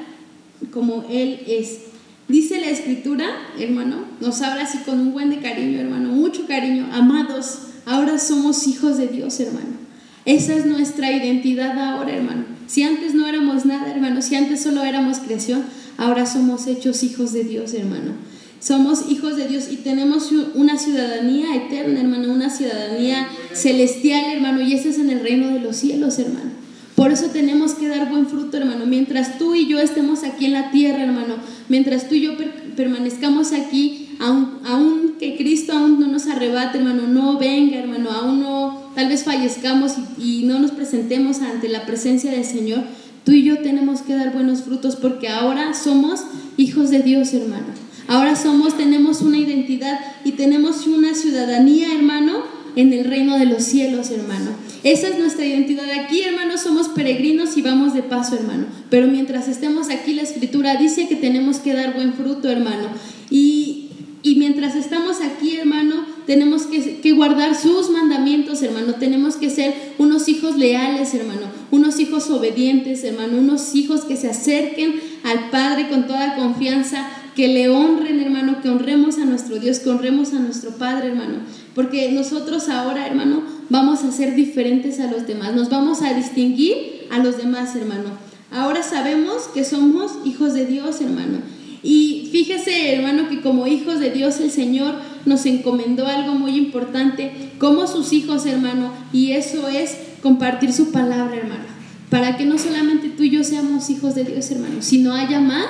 como 0.73 1.05
Él 1.11 1.41
es. 1.47 1.81
Dice 2.29 2.59
la 2.59 2.71
escritura, 2.71 3.27
hermano, 3.59 4.07
nos 4.23 4.41
habla 4.41 4.63
así 4.63 4.79
con 4.87 5.01
un 5.01 5.13
buen 5.13 5.29
de 5.29 5.41
cariño, 5.41 5.79
hermano, 5.79 6.09
mucho 6.09 6.47
cariño. 6.47 6.89
Amados, 6.95 7.59
ahora 7.85 8.19
somos 8.19 8.67
hijos 8.67 8.97
de 8.97 9.09
Dios, 9.09 9.39
hermano. 9.39 9.77
Esa 10.25 10.55
es 10.55 10.65
nuestra 10.65 11.13
identidad 11.13 11.79
ahora, 11.79 12.17
hermano. 12.17 12.47
Si 12.69 12.83
antes 12.85 13.15
no 13.15 13.27
éramos 13.27 13.67
nada, 13.67 13.91
hermano, 13.91 14.23
si 14.23 14.35
antes 14.35 14.63
solo 14.63 14.83
éramos 14.83 15.19
creación, 15.19 15.63
ahora 15.99 16.25
somos 16.25 16.67
hechos 16.69 17.03
hijos 17.03 17.35
de 17.35 17.45
Dios, 17.45 17.75
hermano. 17.75 18.13
Somos 18.61 19.09
hijos 19.09 19.37
de 19.37 19.47
Dios 19.47 19.69
y 19.71 19.77
tenemos 19.77 20.33
una 20.55 20.79
ciudadanía 20.79 21.55
eterna, 21.55 22.01
hermano, 22.01 22.33
una 22.33 22.51
ciudadanía 22.51 23.29
celestial, 23.53 24.25
hermano, 24.33 24.61
y 24.61 24.73
ese 24.73 24.89
es 24.89 24.99
en 24.99 25.11
el 25.11 25.21
reino 25.21 25.49
de 25.49 25.61
los 25.61 25.77
cielos, 25.77 26.19
hermano. 26.19 26.51
Por 26.97 27.13
eso 27.13 27.27
tenemos 27.27 27.75
que 27.75 27.87
dar 27.87 28.11
buen 28.11 28.27
fruto, 28.27 28.57
hermano. 28.57 28.85
Mientras 28.85 29.39
tú 29.39 29.55
y 29.55 29.69
yo 29.69 29.79
estemos 29.79 30.25
aquí 30.25 30.47
en 30.47 30.53
la 30.53 30.73
tierra, 30.73 31.05
hermano, 31.05 31.37
mientras 31.69 32.09
tú 32.09 32.17
y 32.17 32.23
yo 32.23 32.33
permanezcamos 32.75 33.53
aquí, 33.53 34.09
aún, 34.19 35.15
que 35.21 35.37
Cristo 35.37 35.73
aún 35.73 36.01
no 36.01 36.09
nos 36.09 36.27
arrebate, 36.27 36.79
hermano, 36.79 37.07
no 37.07 37.39
venga, 37.39 37.77
hermano, 37.77 38.11
aún 38.11 38.41
no, 38.41 38.91
tal 38.97 39.09
vez 39.09 39.23
fallezcamos 39.23 39.93
y 40.19 40.43
no 40.45 40.59
nos 40.59 40.73
presentemos 40.73 41.41
ante 41.41 41.69
la 41.69 41.87
presencia 41.87 42.33
del 42.33 42.45
Señor, 42.45 42.83
tú 43.25 43.31
y 43.31 43.45
yo 43.45 43.59
tenemos 43.59 44.03
que 44.03 44.15
dar 44.15 44.33
buenos 44.33 44.63
frutos 44.63 44.97
porque 44.97 45.29
ahora 45.29 45.75
somos 45.75 46.25
hijos 46.57 46.91
de 46.91 47.03
Dios, 47.03 47.33
hermano. 47.33 47.88
Ahora 48.09 48.37
somos, 48.37 48.77
tenemos 48.77 49.21
una 49.21 49.39
identidad 49.39 50.01
y 50.25 50.33
tenemos 50.33 50.87
una 50.87 51.15
ciudadanía, 51.15 51.95
hermano, 51.95 52.43
en 52.75 52.93
el 52.93 53.05
reino 53.05 53.39
de 53.39 53.45
los 53.45 53.63
cielos, 53.65 54.11
hermano. 54.11 54.51
Esa 54.83 55.09
es 55.09 55.19
nuestra 55.19 55.45
identidad. 55.45 55.85
Aquí, 55.91 56.23
hermano, 56.23 56.57
somos 56.57 56.89
peregrinos 56.89 57.57
y 57.57 57.63
vamos 57.63 57.93
de 57.93 58.03
paso, 58.03 58.37
hermano. 58.37 58.65
Pero 58.89 59.09
mientras 59.09 59.47
estemos 59.47 59.91
aquí, 59.91 60.15
la 60.15 60.23
escritura 60.23 60.77
dice 60.77 61.07
que 61.07 61.17
tenemos 61.17 61.59
que 61.59 61.75
dar 61.75 61.95
buen 61.95 62.15
fruto, 62.15 62.49
hermano. 62.49 62.89
Y, 63.31 63.89
y 64.23 64.37
mientras 64.37 64.75
estamos 64.75 65.21
aquí, 65.21 65.57
hermano, 65.57 66.07
tenemos 66.27 66.63
que, 66.63 67.01
que, 67.01 67.13
guardar 67.13 67.55
sus 67.57 67.91
mandamientos, 67.91 68.63
hermano. 68.63 68.95
Tenemos 68.95 69.37
que 69.37 69.51
ser 69.51 69.75
unos 69.99 70.29
hijos 70.29 70.57
leales, 70.57 71.13
hermano. 71.13 71.49
Unos 71.71 71.99
hijos 71.99 72.31
obedientes, 72.31 73.05
hermano. 73.05 73.39
Unos 73.39 73.75
hijos 73.75 74.03
que 74.03 74.17
se 74.17 74.31
acerquen 74.31 74.95
al 75.25 75.51
Padre 75.51 75.89
con 75.89 76.07
toda 76.07 76.37
confianza. 76.37 77.07
Que 77.39 77.47
le 77.47 77.69
honren, 77.69 78.19
hermano. 78.19 78.61
Que 78.61 78.69
honremos 78.69 79.17
a 79.19 79.25
nuestro 79.25 79.61
Dios. 79.61 79.79
Que 79.79 79.91
honremos 79.91 80.33
a 80.35 80.41
nuestro 80.41 80.73
Padre, 80.73 81.11
hermano. 81.11 81.39
Porque 81.73 82.11
nosotros 82.11 82.69
ahora, 82.69 83.07
hermano, 83.07 83.45
vamos 83.71 84.03
a 84.03 84.11
ser 84.11 84.35
diferentes 84.35 84.99
a 84.99 85.09
los 85.09 85.25
demás, 85.25 85.55
nos 85.55 85.71
vamos 85.71 86.03
a 86.03 86.15
distinguir 86.15 87.07
a 87.13 87.21
los 87.21 87.37
demás, 87.37 87.77
hermano. 87.77 88.11
Ahora 88.51 88.83
sabemos 88.83 89.45
que 89.55 89.63
somos 89.63 90.11
hijos 90.25 90.53
de 90.53 90.67
Dios, 90.67 91.01
hermano. 91.01 91.39
Y 91.85 92.29
fíjese, 92.33 92.93
hermano, 92.93 93.29
que 93.29 93.41
como 93.41 93.69
hijos 93.69 94.01
de 94.01 94.11
Dios 94.11 94.41
el 94.41 94.51
Señor 94.51 94.97
nos 95.25 95.47
encomendó 95.47 96.09
algo 96.09 96.35
muy 96.35 96.57
importante, 96.57 97.53
como 97.61 97.87
sus 97.87 98.13
hijos, 98.13 98.47
hermano, 98.47 98.91
y 99.13 99.31
eso 99.31 99.69
es 99.69 99.97
compartir 100.25 100.73
su 100.73 100.91
palabra, 100.91 101.37
hermano. 101.37 101.69
Para 102.11 102.37
que 102.37 102.47
no 102.47 102.59
solamente 102.59 103.11
tú 103.11 103.23
y 103.23 103.31
yo 103.31 103.45
seamos 103.45 103.91
hijos 103.91 104.17
de 104.17 104.25
Dios, 104.25 104.51
hermano, 104.51 104.79
sino 104.81 105.13
haya 105.13 105.39
más 105.39 105.69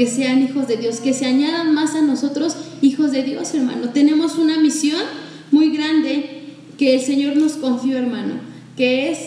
que 0.00 0.06
sean 0.06 0.42
hijos 0.42 0.66
de 0.66 0.78
Dios, 0.78 1.00
que 1.00 1.12
se 1.12 1.26
añadan 1.26 1.74
más 1.74 1.94
a 1.94 2.00
nosotros 2.00 2.56
hijos 2.80 3.12
de 3.12 3.22
Dios, 3.22 3.52
hermano. 3.52 3.90
Tenemos 3.90 4.38
una 4.38 4.58
misión 4.58 5.02
muy 5.50 5.76
grande 5.76 6.24
que 6.78 6.94
el 6.94 7.02
Señor 7.02 7.36
nos 7.36 7.52
confió, 7.58 7.98
hermano, 7.98 8.36
que 8.78 9.10
es 9.10 9.18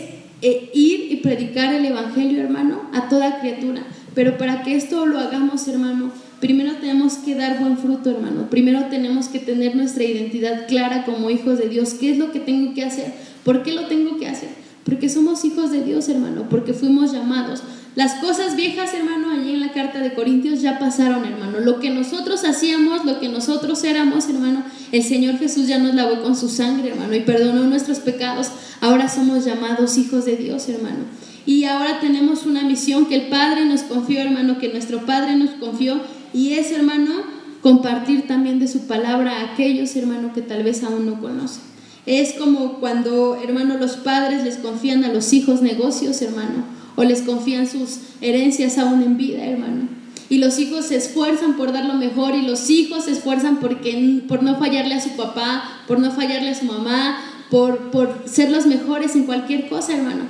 eh, 0.41 0.71
ir 0.73 1.11
y 1.11 1.17
predicar 1.17 1.75
el 1.75 1.85
Evangelio, 1.85 2.41
hermano, 2.41 2.89
a 2.91 3.07
toda 3.07 3.39
criatura. 3.39 3.83
Pero 4.15 4.39
para 4.39 4.63
que 4.63 4.75
esto 4.75 5.05
lo 5.05 5.19
hagamos, 5.19 5.67
hermano, 5.67 6.11
primero 6.39 6.73
tenemos 6.77 7.17
que 7.17 7.35
dar 7.35 7.59
buen 7.59 7.77
fruto, 7.77 8.09
hermano. 8.09 8.49
Primero 8.49 8.85
tenemos 8.89 9.27
que 9.27 9.37
tener 9.37 9.75
nuestra 9.75 10.05
identidad 10.05 10.67
clara 10.67 11.05
como 11.05 11.29
hijos 11.29 11.59
de 11.59 11.69
Dios. 11.69 11.93
¿Qué 11.93 12.09
es 12.09 12.17
lo 12.17 12.31
que 12.31 12.39
tengo 12.39 12.73
que 12.73 12.83
hacer? 12.83 13.13
¿Por 13.43 13.61
qué 13.61 13.73
lo 13.73 13.85
tengo 13.85 14.17
que 14.17 14.27
hacer? 14.27 14.49
Porque 14.85 15.07
somos 15.07 15.45
hijos 15.45 15.69
de 15.69 15.83
Dios, 15.83 16.09
hermano, 16.09 16.47
porque 16.49 16.73
fuimos 16.73 17.11
llamados. 17.11 17.61
Las 17.95 18.15
cosas 18.15 18.55
viejas, 18.55 18.91
hermano, 18.95 19.29
allí 19.29 19.53
en 19.53 19.59
la 19.59 19.71
carta 19.71 19.99
de 19.99 20.15
Corintios 20.15 20.61
ya 20.61 20.79
pasaron, 20.79 21.25
hermano. 21.25 21.59
Lo 21.59 21.79
que 21.79 21.91
nosotros 21.91 22.43
hacíamos, 22.43 23.05
lo 23.05 23.19
que 23.19 23.29
nosotros 23.29 23.83
éramos, 23.83 24.27
hermano, 24.29 24.63
el 24.91 25.03
Señor 25.03 25.37
Jesús 25.37 25.67
ya 25.67 25.77
nos 25.77 25.93
lavó 25.93 26.23
con 26.23 26.35
su 26.35 26.49
sangre, 26.49 26.89
hermano, 26.89 27.13
y 27.13 27.19
perdonó 27.19 27.63
nuestros 27.65 27.99
pecados. 27.99 28.49
Ahora 28.81 29.09
somos 29.09 29.45
llamados 29.45 29.99
hijos 29.99 30.25
de 30.25 30.37
Dios, 30.37 30.67
hermano. 30.69 31.05
Y 31.45 31.65
ahora 31.65 31.99
tenemos 31.99 32.47
una 32.47 32.63
misión 32.63 33.05
que 33.05 33.15
el 33.15 33.27
Padre 33.27 33.65
nos 33.65 33.81
confió, 33.81 34.21
hermano, 34.21 34.57
que 34.57 34.69
nuestro 34.69 35.05
Padre 35.05 35.35
nos 35.35 35.51
confió, 35.51 36.01
y 36.33 36.53
es, 36.53 36.71
hermano, 36.71 37.11
compartir 37.61 38.25
también 38.25 38.57
de 38.59 38.67
su 38.67 38.87
palabra 38.87 39.33
a 39.37 39.53
aquellos, 39.53 39.95
hermano, 39.95 40.33
que 40.33 40.41
tal 40.41 40.63
vez 40.63 40.83
aún 40.83 41.05
no 41.05 41.21
conocen. 41.21 41.61
Es 42.07 42.33
como 42.33 42.79
cuando, 42.79 43.35
hermano, 43.35 43.77
los 43.77 43.97
padres 43.97 44.43
les 44.43 44.57
confían 44.57 45.03
a 45.03 45.13
los 45.13 45.31
hijos 45.31 45.61
negocios, 45.61 46.21
hermano 46.23 46.81
o 46.95 47.03
les 47.03 47.21
confían 47.21 47.67
sus 47.67 47.99
herencias 48.21 48.77
aún 48.77 49.01
en 49.01 49.17
vida, 49.17 49.45
hermano. 49.45 49.87
Y 50.29 50.37
los 50.37 50.57
hijos 50.59 50.85
se 50.85 50.95
esfuerzan 50.95 51.57
por 51.57 51.73
dar 51.73 51.85
lo 51.85 51.93
mejor 51.93 52.35
y 52.35 52.41
los 52.41 52.69
hijos 52.69 53.05
se 53.05 53.11
esfuerzan 53.11 53.59
porque, 53.59 54.21
por 54.27 54.41
no 54.41 54.57
fallarle 54.57 54.95
a 54.95 55.01
su 55.01 55.11
papá, 55.11 55.63
por 55.87 55.99
no 55.99 56.11
fallarle 56.11 56.49
a 56.49 56.59
su 56.59 56.65
mamá, 56.65 57.19
por, 57.49 57.91
por 57.91 58.23
ser 58.25 58.49
los 58.49 58.65
mejores 58.65 59.15
en 59.15 59.25
cualquier 59.25 59.69
cosa, 59.69 59.95
hermano. 59.95 60.23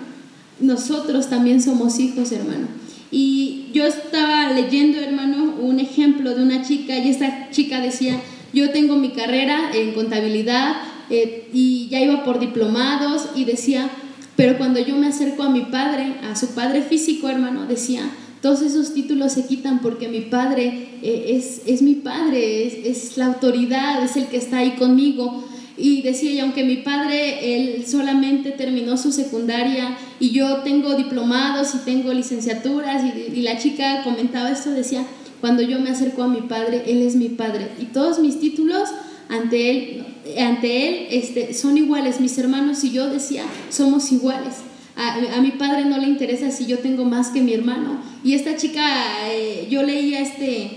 Nosotros 0.60 1.30
también 1.30 1.62
somos 1.62 1.99
hijos, 1.99 2.32
hermano. 2.32 2.67
Y 3.12 3.67
yo 3.73 3.86
estaba 3.86 4.52
leyendo, 4.52 4.99
hermano, 4.99 5.56
un 5.62 5.80
ejemplo 5.80 6.36
de 6.36 6.41
una 6.41 6.63
chica 6.63 6.97
y 6.97 7.10
esta 7.10 7.49
chica 7.52 7.80
decía, 7.80 8.19
yo 8.54 8.71
tengo 8.71 8.95
mi 8.95 9.12
carrera 9.12 9.71
en 9.73 9.93
contabilidad 9.93 10.78
eh, 11.10 11.49
y 11.54 11.88
ya 11.89 12.02
iba 12.02 12.23
por 12.23 12.39
diplomados 12.39 13.30
y 13.36 13.45
decía, 13.45 13.89
pero 14.36 14.58
cuando 14.58 14.80
yo 14.80 14.96
me 14.96 15.08
acerco 15.08 15.43
a 15.43 15.50
mi 15.50 15.62
padre, 15.62 16.15
a 16.24 16.36
su 16.36 16.56
padre 16.56 16.82
físico, 16.82 17.30
hermano, 17.30 17.65
decía, 17.67 18.10
todos 18.41 18.62
esos 18.62 18.93
títulos 18.93 19.34
se 19.34 19.46
quitan 19.46 19.80
porque 19.80 20.08
mi 20.10 20.22
padre 20.22 20.89
eh, 21.02 21.26
es, 21.30 21.62
es, 21.65 21.82
mi 21.82 21.96
padre, 21.96 22.67
es, 22.67 22.86
es, 22.86 23.17
la 23.17 23.28
autoridad, 23.28 24.04
es 24.04 24.17
el 24.17 24.28
que 24.28 24.38
está 24.38 24.58
ahí 24.58 24.72
conmigo. 24.72 25.46
Y 25.78 26.02
decía, 26.02 26.32
y 26.32 26.39
aunque 26.39 26.63
mi 26.63 26.78
padre, 26.78 27.56
él 27.56 27.86
solamente 27.88 28.52
terminó 28.52 28.98
su 28.98 29.12
secundaria 29.12 29.98
y 30.19 30.32
yo 30.32 30.58
tengo 30.58 30.96
diplomados 30.96 31.74
y 31.74 31.80
tengo 31.80 32.13
licenciaturas, 32.13 33.04
y, 33.04 33.39
y 33.39 33.41
la 33.41 33.58
chica 33.58 34.04
comentaba 34.04 34.52
esto, 34.52 34.72
decía, 34.72 35.06
cuando 35.41 35.62
yo 35.62 35.80
me 35.80 35.89
acerco 35.89 36.24
a 36.24 36.28
mi 36.28 36.41
padre, 36.41 36.84
él 36.88 37.02
es 37.02 37.15
mi 37.15 37.30
padre. 37.30 37.69
Y 37.80 37.86
todos 37.86 38.19
mis 38.19 38.39
títulos 38.39 38.89
ante 39.34 39.69
él, 39.69 40.06
ante 40.39 40.88
él 40.88 41.08
este, 41.12 41.54
son 41.54 41.78
iguales. 41.78 42.19
Mis 42.19 42.38
hermanos 42.38 42.84
y 42.84 42.91
yo 42.91 43.10
decía, 43.10 43.43
somos 43.69 44.12
iguales. 44.12 44.56
A, 44.96 45.41
mi 45.41 45.52
padre 45.52 45.86
no 45.86 45.98
le 45.98 46.08
interesa 46.08 46.52
si 46.52 46.67
yo 46.67 46.80
tengo 46.80 47.04
más 47.04 47.30
que 47.30 47.41
mi 47.41 47.54
hermano. 47.54 48.00
Y 48.24 48.34
esta 48.36 48.56
chica, 48.56 48.86
eh, 49.32 49.67
yo 49.69 49.82
leía 49.82 50.19
este, 50.19 50.69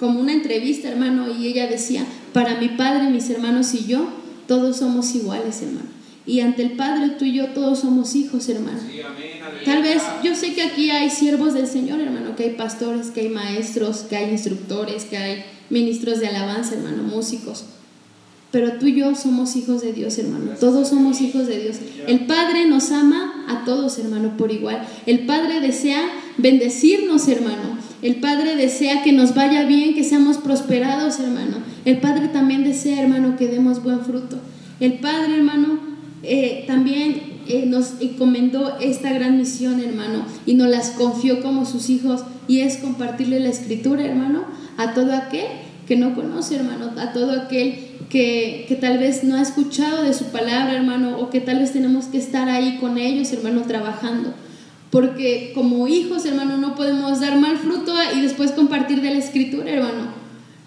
como 0.00 0.20
una 0.20 0.32
entrevista, 0.32 0.88
hermano, 0.88 1.26
y 1.30 1.46
ella 1.46 1.66
decía, 1.66 2.06
para 2.32 2.58
mi 2.58 2.68
padre, 2.68 3.10
mis 3.10 3.28
hermanos 3.28 3.74
y 3.74 3.84
yo, 3.84 4.08
todos 4.46 4.78
somos 4.78 5.14
iguales, 5.14 5.60
hermano. 5.60 5.98
Y 6.24 6.40
ante 6.40 6.62
el 6.62 6.72
Padre, 6.72 7.14
tú 7.18 7.24
y 7.24 7.32
yo, 7.32 7.46
todos 7.48 7.80
somos 7.80 8.14
hijos, 8.14 8.50
hermano. 8.50 8.78
Tal 9.64 9.82
vez, 9.82 10.02
yo 10.22 10.34
sé 10.34 10.52
que 10.52 10.62
aquí 10.62 10.90
hay 10.90 11.08
siervos 11.08 11.54
del 11.54 11.66
Señor, 11.66 12.02
hermano, 12.02 12.36
que 12.36 12.44
hay 12.44 12.50
pastores, 12.50 13.06
que 13.06 13.22
hay 13.22 13.28
maestros, 13.30 14.00
que 14.00 14.16
hay 14.16 14.30
instructores, 14.30 15.06
que 15.06 15.16
hay 15.16 15.44
ministros 15.70 16.20
de 16.20 16.28
alabanza, 16.28 16.74
hermano, 16.74 17.02
músicos. 17.02 17.64
Pero 18.50 18.72
tú 18.74 18.86
y 18.86 18.94
yo 18.94 19.14
somos 19.14 19.56
hijos 19.56 19.82
de 19.82 19.92
Dios, 19.92 20.16
hermano. 20.18 20.52
Todos 20.58 20.88
somos 20.88 21.20
hijos 21.20 21.46
de 21.46 21.60
Dios. 21.60 21.76
El 22.06 22.26
Padre 22.26 22.66
nos 22.66 22.90
ama 22.90 23.44
a 23.46 23.64
todos, 23.64 23.98
hermano, 23.98 24.36
por 24.38 24.50
igual. 24.50 24.86
El 25.04 25.26
Padre 25.26 25.60
desea 25.60 26.08
bendecirnos, 26.38 27.28
hermano. 27.28 27.76
El 28.00 28.16
Padre 28.16 28.56
desea 28.56 29.02
que 29.02 29.12
nos 29.12 29.34
vaya 29.34 29.64
bien, 29.64 29.94
que 29.94 30.04
seamos 30.04 30.38
prosperados, 30.38 31.20
hermano. 31.20 31.58
El 31.84 31.98
Padre 31.98 32.28
también 32.28 32.64
desea, 32.64 33.02
hermano, 33.02 33.36
que 33.36 33.48
demos 33.48 33.82
buen 33.82 34.00
fruto. 34.00 34.38
El 34.80 34.94
Padre, 34.94 35.36
hermano, 35.36 35.80
eh, 36.22 36.64
también 36.66 37.20
eh, 37.48 37.66
nos 37.66 37.94
encomendó 38.00 38.78
esta 38.80 39.12
gran 39.12 39.36
misión, 39.36 39.80
hermano, 39.80 40.24
y 40.46 40.54
nos 40.54 40.68
las 40.68 40.90
confió 40.90 41.42
como 41.42 41.66
sus 41.66 41.90
hijos, 41.90 42.22
y 42.46 42.60
es 42.60 42.78
compartirle 42.78 43.40
la 43.40 43.50
escritura, 43.50 44.04
hermano, 44.04 44.44
a 44.78 44.94
todo 44.94 45.12
aquel 45.12 45.46
que 45.86 45.96
no 45.96 46.14
conoce, 46.14 46.56
hermano, 46.56 46.92
a 46.98 47.12
todo 47.12 47.32
aquel 47.32 47.87
que, 48.10 48.64
que, 48.68 48.74
tal 48.76 48.98
vez 48.98 49.24
no 49.24 49.36
ha 49.36 49.42
escuchado 49.42 50.02
de 50.02 50.14
su 50.14 50.26
palabra, 50.26 50.74
hermano, 50.74 51.18
o 51.18 51.30
que 51.30 51.40
tal 51.40 51.58
vez 51.58 51.72
tenemos 51.72 52.06
que 52.06 52.18
estar 52.18 52.48
ahí 52.48 52.78
con 52.78 52.98
ellos, 52.98 53.32
hermano, 53.32 53.62
trabajando. 53.62 54.34
Porque 54.90 55.52
como 55.54 55.86
hijos, 55.88 56.24
hermano, 56.24 56.56
no 56.56 56.74
podemos 56.74 57.20
dar 57.20 57.38
mal 57.38 57.58
fruto 57.58 57.92
y 58.16 58.20
después 58.20 58.52
compartir 58.52 59.02
de 59.02 59.10
la 59.10 59.18
escritura, 59.18 59.70
hermano. 59.70 60.18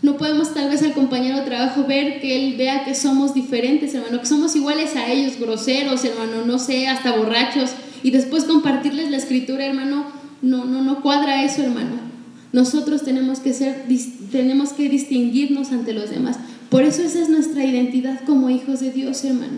No 0.01 0.17
podemos 0.17 0.53
tal 0.53 0.69
vez 0.69 0.81
al 0.81 0.93
compañero 0.93 1.37
de 1.37 1.45
trabajo 1.45 1.85
ver 1.87 2.21
que 2.21 2.35
él 2.35 2.55
vea 2.57 2.83
que 2.83 2.95
somos 2.95 3.33
diferentes, 3.33 3.93
hermano, 3.93 4.19
que 4.19 4.25
somos 4.25 4.55
iguales 4.55 4.95
a 4.95 5.11
ellos, 5.11 5.39
groseros, 5.39 6.03
hermano, 6.05 6.45
no 6.45 6.57
sé, 6.57 6.87
hasta 6.87 7.15
borrachos, 7.15 7.71
y 8.01 8.09
después 8.09 8.45
compartirles 8.45 9.11
la 9.11 9.17
escritura, 9.17 9.65
hermano, 9.65 10.05
no, 10.41 10.65
no, 10.65 10.81
no 10.83 11.01
cuadra 11.01 11.43
eso, 11.43 11.61
hermano. 11.61 12.11
Nosotros 12.51 13.03
tenemos 13.03 13.39
que 13.39 13.53
ser, 13.53 13.85
tenemos 14.31 14.73
que 14.73 14.89
distinguirnos 14.89 15.71
ante 15.71 15.93
los 15.93 16.09
demás. 16.09 16.37
Por 16.71 16.85
eso 16.85 17.03
esa 17.03 17.21
es 17.21 17.27
nuestra 17.27 17.65
identidad 17.65 18.21
como 18.25 18.49
hijos 18.49 18.79
de 18.79 18.91
Dios, 18.91 19.25
hermano. 19.25 19.57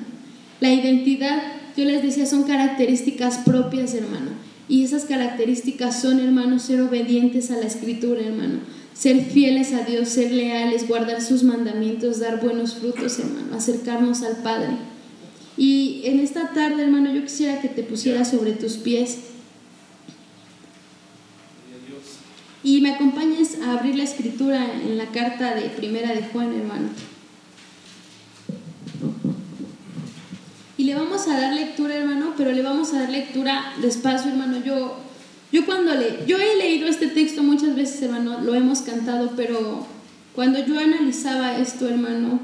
La 0.59 0.73
identidad, 0.73 1.43
yo 1.77 1.85
les 1.85 2.01
decía, 2.01 2.25
son 2.25 2.41
características 2.41 3.37
propias, 3.45 3.93
hermano. 3.93 4.31
Y 4.67 4.83
esas 4.83 5.05
características 5.05 6.01
son, 6.01 6.19
hermano, 6.19 6.57
ser 6.57 6.81
obedientes 6.81 7.51
a 7.51 7.57
la 7.57 7.67
escritura, 7.67 8.19
hermano. 8.19 8.61
Ser 8.95 9.25
fieles 9.25 9.73
a 9.73 9.83
Dios, 9.83 10.09
ser 10.09 10.31
leales, 10.31 10.87
guardar 10.87 11.21
sus 11.21 11.43
mandamientos, 11.43 12.19
dar 12.19 12.41
buenos 12.41 12.73
frutos, 12.73 13.19
hermano. 13.19 13.55
Acercarnos 13.55 14.23
al 14.23 14.37
Padre. 14.37 14.71
Y 15.55 16.01
en 16.05 16.19
esta 16.19 16.51
tarde, 16.51 16.81
hermano, 16.81 17.13
yo 17.13 17.21
quisiera 17.21 17.61
que 17.61 17.67
te 17.67 17.83
pusieras 17.83 18.31
sobre 18.31 18.53
tus 18.53 18.77
pies. 18.77 19.19
Y 22.63 22.79
me 22.79 22.91
acompañes 22.91 23.57
a 23.61 23.73
abrir 23.73 23.95
la 23.95 24.03
escritura 24.03 24.65
en 24.73 24.97
la 24.97 25.07
carta 25.07 25.53
de 25.53 25.63
Primera 25.63 26.13
de 26.13 26.23
Juan, 26.23 26.53
hermano. 26.53 26.89
Y 30.77 30.85
le 30.85 30.95
vamos 30.95 31.27
a 31.27 31.37
dar 31.37 31.53
lectura, 31.53 31.95
hermano, 31.95 32.33
pero 32.37 32.51
le 32.51 32.61
vamos 32.61 32.93
a 32.93 33.01
dar 33.01 33.09
lectura 33.09 33.73
despacio, 33.81 34.31
hermano. 34.31 34.63
Yo, 34.63 34.97
yo 35.51 35.65
cuando 35.65 35.93
le, 35.93 36.25
yo 36.25 36.37
he 36.37 36.55
leído 36.55 36.87
este 36.87 37.07
texto 37.07 37.43
muchas 37.43 37.75
veces, 37.75 38.01
hermano, 38.01 38.39
lo 38.39 38.55
hemos 38.55 38.81
cantado, 38.81 39.31
pero 39.35 39.85
cuando 40.33 40.65
yo 40.65 40.79
analizaba 40.79 41.57
esto, 41.57 41.87
hermano, 41.87 42.39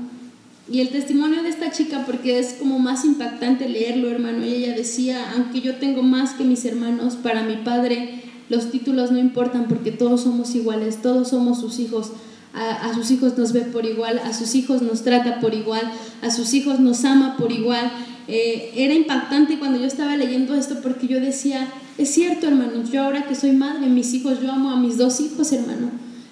y 0.71 0.81
el 0.81 0.89
testimonio 0.89 1.41
de 1.41 1.49
esta 1.49 1.71
chica, 1.71 2.03
porque 2.05 2.39
es 2.39 2.53
como 2.53 2.77
más 2.77 3.03
impactante 3.05 3.67
leerlo, 3.67 4.09
hermano, 4.09 4.45
y 4.45 4.53
ella 4.53 4.75
decía, 4.75 5.31
aunque 5.33 5.61
yo 5.61 5.77
tengo 5.77 6.03
más 6.03 6.31
que 6.31 6.43
mis 6.43 6.63
hermanos, 6.65 7.15
para 7.15 7.41
mi 7.41 7.55
padre 7.55 8.28
los 8.49 8.71
títulos 8.71 9.11
no 9.11 9.19
importan 9.19 9.67
porque 9.67 9.91
todos 9.91 10.21
somos 10.21 10.55
iguales, 10.55 11.01
todos 11.01 11.29
somos 11.29 11.59
sus 11.59 11.79
hijos. 11.79 12.11
A, 12.51 12.93
sus 12.95 13.11
hijos 13.11 13.37
nos 13.37 13.53
ve 13.53 13.61
por 13.61 13.85
igual, 13.85 14.19
a 14.25 14.33
sus 14.33 14.55
hijos 14.55 14.81
nos 14.81 15.03
trata 15.03 15.39
por 15.39 15.53
igual, 15.53 15.83
a 16.23 16.31
sus 16.31 16.53
hijos 16.55 16.79
nos 16.79 17.05
ama 17.05 17.37
por 17.37 17.51
igual. 17.51 17.91
Eh, 18.27 18.71
era 18.75 18.95
impactante 18.95 19.59
cuando 19.59 19.79
yo 19.79 19.85
estaba 19.85 20.17
leyendo 20.17 20.55
esto 20.55 20.81
porque 20.81 21.07
yo 21.07 21.19
decía, 21.19 21.67
es 21.99 22.09
cierto 22.09 22.47
hermano, 22.47 22.83
yo 22.91 23.03
ahora 23.03 23.27
que 23.27 23.35
soy 23.35 23.51
madre, 23.51 23.87
mis 23.87 24.13
hijos, 24.13 24.41
yo 24.41 24.51
amo 24.51 24.71
a 24.71 24.77
mis 24.77 24.97
dos 24.97 25.19
hijos 25.21 25.51
hermano. 25.51 25.91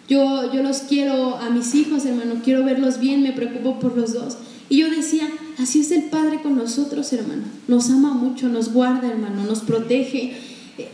Yo, 0.09 0.51
yo 0.53 0.63
los 0.63 0.79
quiero 0.79 1.37
a 1.37 1.49
mis 1.49 1.75
hijos 1.75 2.05
hermano, 2.05 2.41
quiero 2.43 2.63
verlos 2.63 2.99
bien, 2.99 3.21
me 3.21 3.33
preocupo 3.33 3.79
por 3.79 3.95
los 3.95 4.13
dos. 4.13 4.37
Y 4.69 4.77
yo 4.77 4.89
decía, 4.89 5.29
así 5.59 5.81
es 5.81 5.91
el 5.91 6.03
Padre 6.03 6.41
con 6.41 6.55
nosotros 6.55 7.13
hermano, 7.13 7.43
nos 7.67 7.89
ama 7.89 8.13
mucho, 8.13 8.49
nos 8.49 8.73
guarda 8.73 9.07
hermano, 9.07 9.43
nos 9.43 9.59
protege 9.59 10.35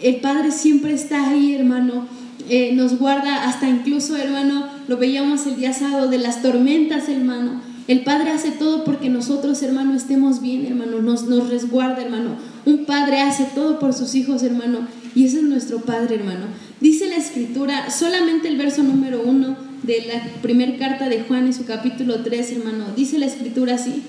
el 0.01 0.17
Padre 0.17 0.51
siempre 0.51 0.93
está 0.93 1.29
ahí, 1.29 1.55
hermano. 1.55 2.07
Eh, 2.49 2.73
nos 2.73 2.99
guarda 2.99 3.47
hasta 3.47 3.69
incluso, 3.69 4.17
hermano, 4.17 4.65
lo 4.87 4.97
veíamos 4.97 5.45
el 5.47 5.55
día 5.55 5.73
sábado 5.73 6.09
de 6.09 6.17
las 6.17 6.41
tormentas, 6.41 7.07
hermano. 7.07 7.61
El 7.87 8.03
Padre 8.03 8.31
hace 8.31 8.51
todo 8.51 8.83
porque 8.83 9.09
nosotros, 9.09 9.61
hermano, 9.61 9.93
estemos 9.95 10.41
bien, 10.41 10.65
hermano. 10.65 11.01
Nos, 11.01 11.23
nos 11.23 11.49
resguarda, 11.49 12.01
hermano. 12.01 12.35
Un 12.65 12.85
Padre 12.85 13.21
hace 13.21 13.45
todo 13.55 13.79
por 13.79 13.93
sus 13.93 14.15
hijos, 14.15 14.43
hermano. 14.43 14.87
Y 15.15 15.25
ese 15.25 15.37
es 15.37 15.43
nuestro 15.43 15.79
Padre, 15.81 16.15
hermano. 16.15 16.45
Dice 16.79 17.07
la 17.07 17.17
Escritura, 17.17 17.89
solamente 17.91 18.47
el 18.47 18.57
verso 18.57 18.83
número 18.83 19.21
uno 19.23 19.55
de 19.83 20.05
la 20.07 20.41
primera 20.41 20.77
carta 20.77 21.09
de 21.09 21.21
Juan 21.21 21.45
en 21.45 21.53
su 21.53 21.65
capítulo 21.65 22.21
3, 22.23 22.53
hermano. 22.53 22.85
Dice 22.95 23.19
la 23.19 23.25
Escritura 23.25 23.75
así. 23.75 24.01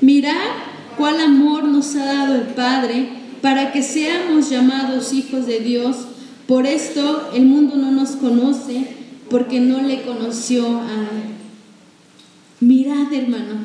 Mirad 0.00 0.34
cuál 0.96 1.20
amor 1.20 1.64
nos 1.64 1.94
ha 1.96 2.04
dado 2.04 2.34
el 2.34 2.42
Padre 2.42 3.17
para 3.40 3.72
que 3.72 3.82
seamos 3.82 4.50
llamados 4.50 5.12
hijos 5.12 5.46
de 5.46 5.60
Dios. 5.60 5.96
Por 6.46 6.66
esto 6.66 7.30
el 7.34 7.44
mundo 7.44 7.76
no 7.76 7.90
nos 7.90 8.10
conoce, 8.10 8.86
porque 9.30 9.60
no 9.60 9.82
le 9.82 10.02
conoció 10.02 10.80
a 10.80 10.92
Él. 10.92 11.38
Mirad, 12.60 13.12
hermano, 13.12 13.56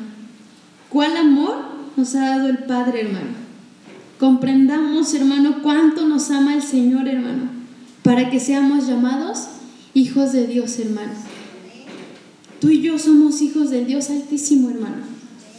cuál 0.89 1.17
amor 1.17 1.55
nos 1.95 2.13
ha 2.15 2.37
dado 2.37 2.49
el 2.49 2.59
Padre, 2.59 3.01
hermano. 3.01 3.43
Comprendamos, 4.19 5.13
hermano, 5.13 5.61
cuánto 5.63 6.07
nos 6.07 6.29
ama 6.29 6.55
el 6.55 6.61
Señor, 6.61 7.07
hermano, 7.07 7.49
para 8.03 8.29
que 8.29 8.39
seamos 8.39 8.87
llamados 8.87 9.47
hijos 9.93 10.31
de 10.33 10.47
Dios, 10.47 10.77
hermano. 10.79 11.13
Tú 12.59 12.69
y 12.69 12.81
yo 12.81 12.97
somos 12.99 13.41
hijos 13.41 13.69
del 13.69 13.87
Dios 13.87 14.09
Altísimo, 14.09 14.69
hermano. 14.69 15.03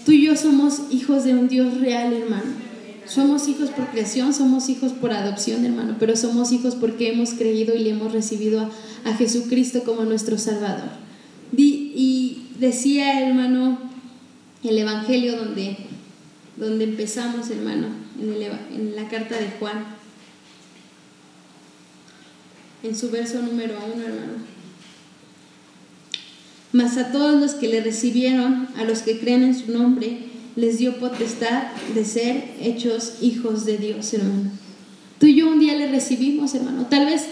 Tú 0.07 0.12
y 0.12 0.24
yo 0.24 0.37
somos 0.37 0.83
hijos 0.90 1.24
de 1.24 1.35
un 1.35 1.48
Dios 1.48 1.79
real, 1.81 2.12
hermano. 2.12 2.63
Somos 3.07 3.49
hijos 3.49 3.71
por 3.71 3.88
creación, 3.88 4.33
somos 4.33 4.69
hijos 4.69 4.93
por 4.93 5.12
adopción, 5.12 5.64
hermano, 5.64 5.97
pero 5.99 6.17
somos 6.17 6.53
hijos 6.53 6.75
porque 6.75 7.12
hemos 7.12 7.35
creído 7.35 7.75
y 7.75 7.81
le 7.81 7.90
hemos 7.90 8.12
recibido 8.12 8.71
a, 9.05 9.14
Jesucristo 9.14 9.85
como 9.85 10.05
nuestro 10.05 10.38
Salvador. 10.38 10.90
y 11.57 12.47
decía, 12.59 13.21
hermano, 13.27 13.79
el 14.62 14.79
Evangelio 14.79 15.37
donde, 15.37 15.77
donde 16.57 16.85
empezamos, 16.85 17.51
hermano, 17.51 17.88
en, 18.21 18.81
en 18.81 18.97
la 18.97 19.09
carta 19.09 19.37
de 19.37 19.51
Juan, 19.59 19.85
en 22.83 22.97
su 22.97 23.11
verso 23.11 23.40
número 23.43 23.75
uno, 23.93 24.05
hermano. 24.05 24.33
Mas 26.73 26.97
a 26.97 27.12
todos 27.12 27.40
los 27.40 27.55
que 27.55 27.69
le 27.69 27.83
recibieron, 27.83 28.69
a 28.77 28.85
los 28.85 29.01
que 29.01 29.21
creen 29.21 29.45
en 29.45 29.55
su 29.55 29.73
nombre, 29.73 30.19
les 30.57 30.79
dio 30.79 30.99
potestad 30.99 31.64
de 31.95 32.05
ser 32.05 32.55
hechos 32.61 33.14
hijos 33.21 33.64
de 33.64 33.79
Dios, 33.79 34.12
hermano. 34.14 34.51
Tú 35.19 35.27
y 35.27 35.35
yo 35.35 35.49
un 35.49 35.59
día 35.59 35.75
le 35.77 35.88
recibimos, 35.88 36.55
hermano. 36.55 36.87
Tal 36.88 37.07
vez 37.07 37.25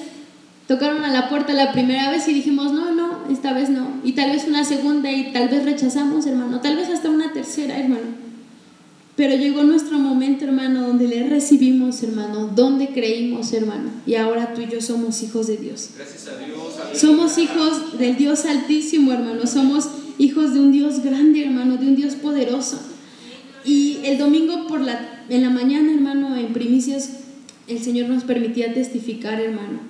tocaron 0.67 1.05
a 1.05 1.13
la 1.13 1.29
puerta 1.29 1.53
la 1.53 1.73
primera 1.73 2.11
vez 2.11 2.27
y 2.29 2.33
dijimos, 2.33 2.73
no, 2.73 2.93
no, 2.93 3.19
esta 3.31 3.53
vez 3.53 3.71
no. 3.71 4.01
Y 4.05 4.13
tal 4.13 4.31
vez 4.31 4.47
una 4.47 4.65
segunda 4.65 5.11
y 5.13 5.33
tal 5.33 5.49
vez 5.49 5.65
rechazamos, 5.65 6.27
hermano. 6.27 6.61
Tal 6.61 6.77
vez 6.77 6.89
hasta 6.89 7.11
una 7.11 7.33
tercera, 7.33 7.79
hermano. 7.79 8.23
Pero 9.15 9.37
llegó 9.37 9.63
nuestro 9.63 9.99
momento, 9.99 10.47
hermano, 10.47 10.87
donde 10.87 11.07
le 11.07 11.29
recibimos, 11.29 12.03
hermano, 12.03 12.47
donde 12.47 12.89
creímos, 12.89 13.53
hermano. 13.53 13.91
Y 14.07 14.15
ahora 14.15 14.55
tú 14.55 14.63
y 14.63 14.69
yo 14.69 14.81
somos 14.81 15.23
hijos 15.23 15.49
de 15.49 15.59
Dios. 15.59 15.91
Gracias 15.97 16.29
a 16.29 16.39
Dios. 16.39 16.99
Somos 16.99 17.37
hijos 17.37 17.99
del 17.99 18.17
Dios 18.17 18.47
altísimo, 18.47 19.13
hermano. 19.13 19.47
Somos 19.47 19.91
hijos 20.17 20.55
de 20.55 20.61
un 20.61 20.73
Dios 20.73 21.03
grande, 21.03 21.45
hermano, 21.45 21.77
de 21.77 21.89
un 21.89 21.97
Dios 21.97 22.15
poderoso. 22.15 22.79
Y 23.64 23.98
el 24.05 24.18
domingo 24.18 24.66
por 24.66 24.81
la, 24.81 25.25
en 25.29 25.42
la 25.42 25.51
mañana, 25.51 25.92
hermano, 25.92 26.37
en 26.37 26.53
primicias, 26.53 27.11
el 27.68 27.81
Señor 27.81 28.09
nos 28.09 28.25
permitía 28.25 28.75
testificar, 28.75 29.40
hermano. 29.40 29.81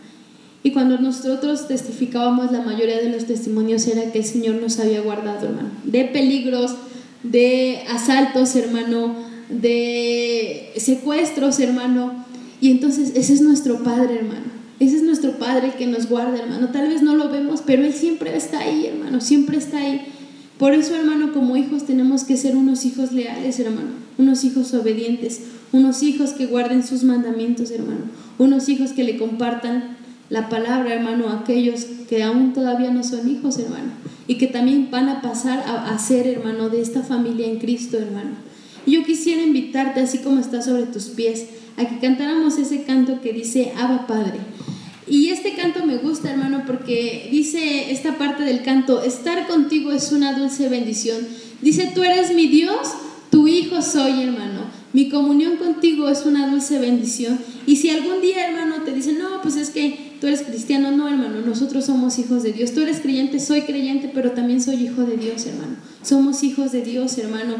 Y 0.62 0.70
cuando 0.70 0.98
nosotros 0.98 1.66
testificábamos, 1.66 2.52
la 2.52 2.62
mayoría 2.62 2.98
de 2.98 3.10
los 3.10 3.26
testimonios 3.26 3.86
era 3.88 4.12
que 4.12 4.18
el 4.18 4.24
Señor 4.24 4.56
nos 4.56 4.78
había 4.78 5.00
guardado, 5.00 5.48
hermano, 5.48 5.70
de 5.84 6.04
peligros, 6.04 6.76
de 7.22 7.82
asaltos, 7.88 8.54
hermano, 8.54 9.16
de 9.48 10.72
secuestros, 10.76 11.58
hermano. 11.58 12.24
Y 12.60 12.70
entonces 12.70 13.12
ese 13.16 13.32
es 13.32 13.40
nuestro 13.40 13.82
Padre, 13.82 14.16
hermano. 14.16 14.52
Ese 14.78 14.96
es 14.96 15.02
nuestro 15.02 15.32
Padre 15.32 15.68
el 15.68 15.74
que 15.74 15.86
nos 15.86 16.08
guarda, 16.08 16.38
hermano. 16.38 16.68
Tal 16.70 16.88
vez 16.88 17.02
no 17.02 17.16
lo 17.16 17.28
vemos, 17.28 17.62
pero 17.64 17.84
Él 17.84 17.92
siempre 17.92 18.36
está 18.36 18.60
ahí, 18.60 18.86
hermano. 18.86 19.20
Siempre 19.20 19.56
está 19.56 19.78
ahí. 19.78 20.00
Por 20.62 20.74
eso, 20.74 20.94
hermano, 20.94 21.32
como 21.32 21.56
hijos 21.56 21.86
tenemos 21.86 22.22
que 22.22 22.36
ser 22.36 22.54
unos 22.54 22.84
hijos 22.84 23.10
leales, 23.10 23.58
hermano, 23.58 23.90
unos 24.16 24.44
hijos 24.44 24.72
obedientes, 24.74 25.40
unos 25.72 26.04
hijos 26.04 26.34
que 26.34 26.46
guarden 26.46 26.86
sus 26.86 27.02
mandamientos, 27.02 27.72
hermano, 27.72 28.02
unos 28.38 28.68
hijos 28.68 28.92
que 28.92 29.02
le 29.02 29.18
compartan 29.18 29.96
la 30.30 30.48
palabra, 30.48 30.94
hermano, 30.94 31.30
a 31.30 31.40
aquellos 31.40 31.86
que 32.08 32.22
aún 32.22 32.52
todavía 32.52 32.92
no 32.92 33.02
son 33.02 33.28
hijos, 33.28 33.58
hermano, 33.58 33.90
y 34.28 34.36
que 34.36 34.46
también 34.46 34.88
van 34.88 35.08
a 35.08 35.20
pasar 35.20 35.64
a, 35.66 35.98
ser, 35.98 36.28
hermano, 36.28 36.68
de 36.68 36.80
esta 36.80 37.02
familia 37.02 37.48
en 37.48 37.58
Cristo, 37.58 37.98
hermano. 37.98 38.36
Yo 38.86 39.02
quisiera 39.02 39.42
invitarte, 39.42 39.98
así 39.98 40.18
como 40.18 40.38
está 40.38 40.62
sobre 40.62 40.84
tus 40.84 41.06
pies, 41.06 41.46
a 41.76 41.86
que 41.86 41.98
cantáramos 41.98 42.56
ese 42.58 42.84
canto 42.84 43.20
que 43.20 43.32
dice, 43.32 43.72
Abba 43.76 44.06
Padre. 44.06 44.38
Y 45.12 45.28
este 45.28 45.52
canto 45.52 45.84
me 45.84 45.98
gusta, 45.98 46.30
hermano, 46.30 46.62
porque 46.66 47.28
dice 47.30 47.92
esta 47.92 48.16
parte 48.16 48.44
del 48.44 48.62
canto, 48.62 49.02
estar 49.02 49.46
contigo 49.46 49.92
es 49.92 50.10
una 50.10 50.32
dulce 50.32 50.70
bendición. 50.70 51.18
Dice, 51.60 51.92
tú 51.94 52.02
eres 52.02 52.34
mi 52.34 52.46
Dios, 52.46 52.78
tu 53.30 53.46
hijo 53.46 53.82
soy, 53.82 54.22
hermano. 54.22 54.70
Mi 54.94 55.10
comunión 55.10 55.58
contigo 55.58 56.08
es 56.08 56.24
una 56.24 56.48
dulce 56.48 56.78
bendición. 56.78 57.38
Y 57.66 57.76
si 57.76 57.90
algún 57.90 58.22
día, 58.22 58.48
hermano, 58.48 58.84
te 58.86 58.94
dicen, 58.94 59.18
no, 59.18 59.42
pues 59.42 59.56
es 59.56 59.68
que 59.68 60.14
tú 60.18 60.28
eres 60.28 60.44
cristiano, 60.44 60.92
no, 60.92 61.06
hermano, 61.06 61.42
nosotros 61.42 61.84
somos 61.84 62.18
hijos 62.18 62.42
de 62.42 62.54
Dios. 62.54 62.72
Tú 62.72 62.80
eres 62.80 63.00
creyente, 63.00 63.38
soy 63.38 63.60
creyente, 63.62 64.10
pero 64.14 64.30
también 64.30 64.62
soy 64.62 64.76
hijo 64.76 65.02
de 65.02 65.18
Dios, 65.18 65.44
hermano. 65.44 65.76
Somos 66.02 66.42
hijos 66.42 66.72
de 66.72 66.80
Dios, 66.80 67.18
hermano. 67.18 67.56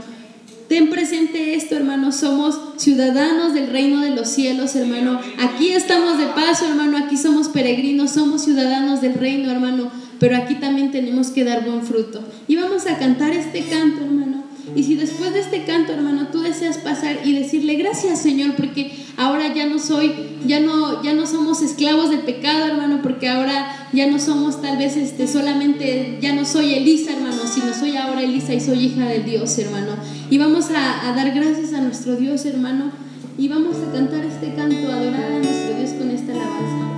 Ten 0.73 0.89
presente 0.89 1.55
esto, 1.55 1.77
hermano. 1.77 2.13
Somos 2.13 2.59
ciudadanos 2.79 3.53
del 3.53 3.67
reino 3.67 4.01
de 4.01 4.09
los 4.09 4.27
cielos, 4.29 4.75
hermano. 4.75 5.21
Aquí 5.39 5.69
estamos 5.69 6.17
de 6.17 6.25
paso, 6.29 6.65
hermano. 6.67 6.97
Aquí 6.97 7.19
somos 7.19 7.49
peregrinos, 7.49 8.13
somos 8.13 8.41
ciudadanos 8.41 9.03
del 9.03 9.13
reino, 9.13 9.51
hermano. 9.51 9.91
Pero 10.19 10.35
aquí 10.35 10.55
también 10.55 10.91
tenemos 10.91 11.29
que 11.29 11.45
dar 11.45 11.63
buen 11.63 11.83
fruto. 11.83 12.25
Y 12.49 12.57
vamos 12.57 12.87
a 12.87 12.97
cantar 12.97 13.33
este 13.33 13.61
canto, 13.67 14.03
hermano. 14.03 14.45
Y 14.75 14.85
si 14.85 14.95
después 14.95 15.35
de 15.35 15.41
este 15.41 15.65
canto, 15.65 15.93
hermano, 15.93 16.29
tú 16.33 16.41
deseas 16.41 16.79
pasar 16.79 17.19
y 17.23 17.35
decirle 17.35 17.75
gracias, 17.75 18.23
Señor, 18.23 18.55
porque 18.55 18.93
ahora 19.19 19.53
ya 19.53 19.67
no 19.67 19.79
soy, 19.79 20.13
ya 20.47 20.61
no, 20.61 21.03
ya 21.03 21.13
no 21.13 21.27
somos 21.27 21.61
esclavos 21.61 22.09
del 22.09 22.21
pecado, 22.21 22.67
hermano, 22.67 23.01
porque 23.03 23.29
ahora 23.29 23.89
ya 23.93 24.07
no 24.07 24.19
somos 24.19 24.63
tal 24.63 24.79
vez 24.79 24.97
este, 24.97 25.29
solamente, 25.29 26.19
ya 26.23 26.33
no 26.35 26.47
soy 26.47 26.75
Elisa, 26.75 27.13
hermano, 27.13 27.43
sino 27.53 27.75
soy 27.75 27.97
ahora 27.97 28.23
Elisa 28.23 28.55
y 28.55 28.61
soy 28.61 28.87
hija 28.87 29.05
de 29.07 29.21
Dios, 29.21 29.59
hermano. 29.59 29.97
Y 30.33 30.39
vamos 30.39 30.71
a, 30.71 31.13
dar 31.15 31.31
gracias 31.35 31.75
a 31.75 31.83
nuestro 31.83 32.17
Dios, 32.17 32.47
hermano. 32.47 32.91
Y 33.37 33.49
vamos 33.49 33.77
a 33.87 33.93
cantar 33.93 34.25
este 34.25 34.55
canto, 34.55 34.91
adorar 34.91 35.31
a 35.31 35.39
nuestro 35.41 35.77
Dios 35.77 35.91
con 35.91 36.11
esta 36.11 36.33
alabanza. 36.33 36.93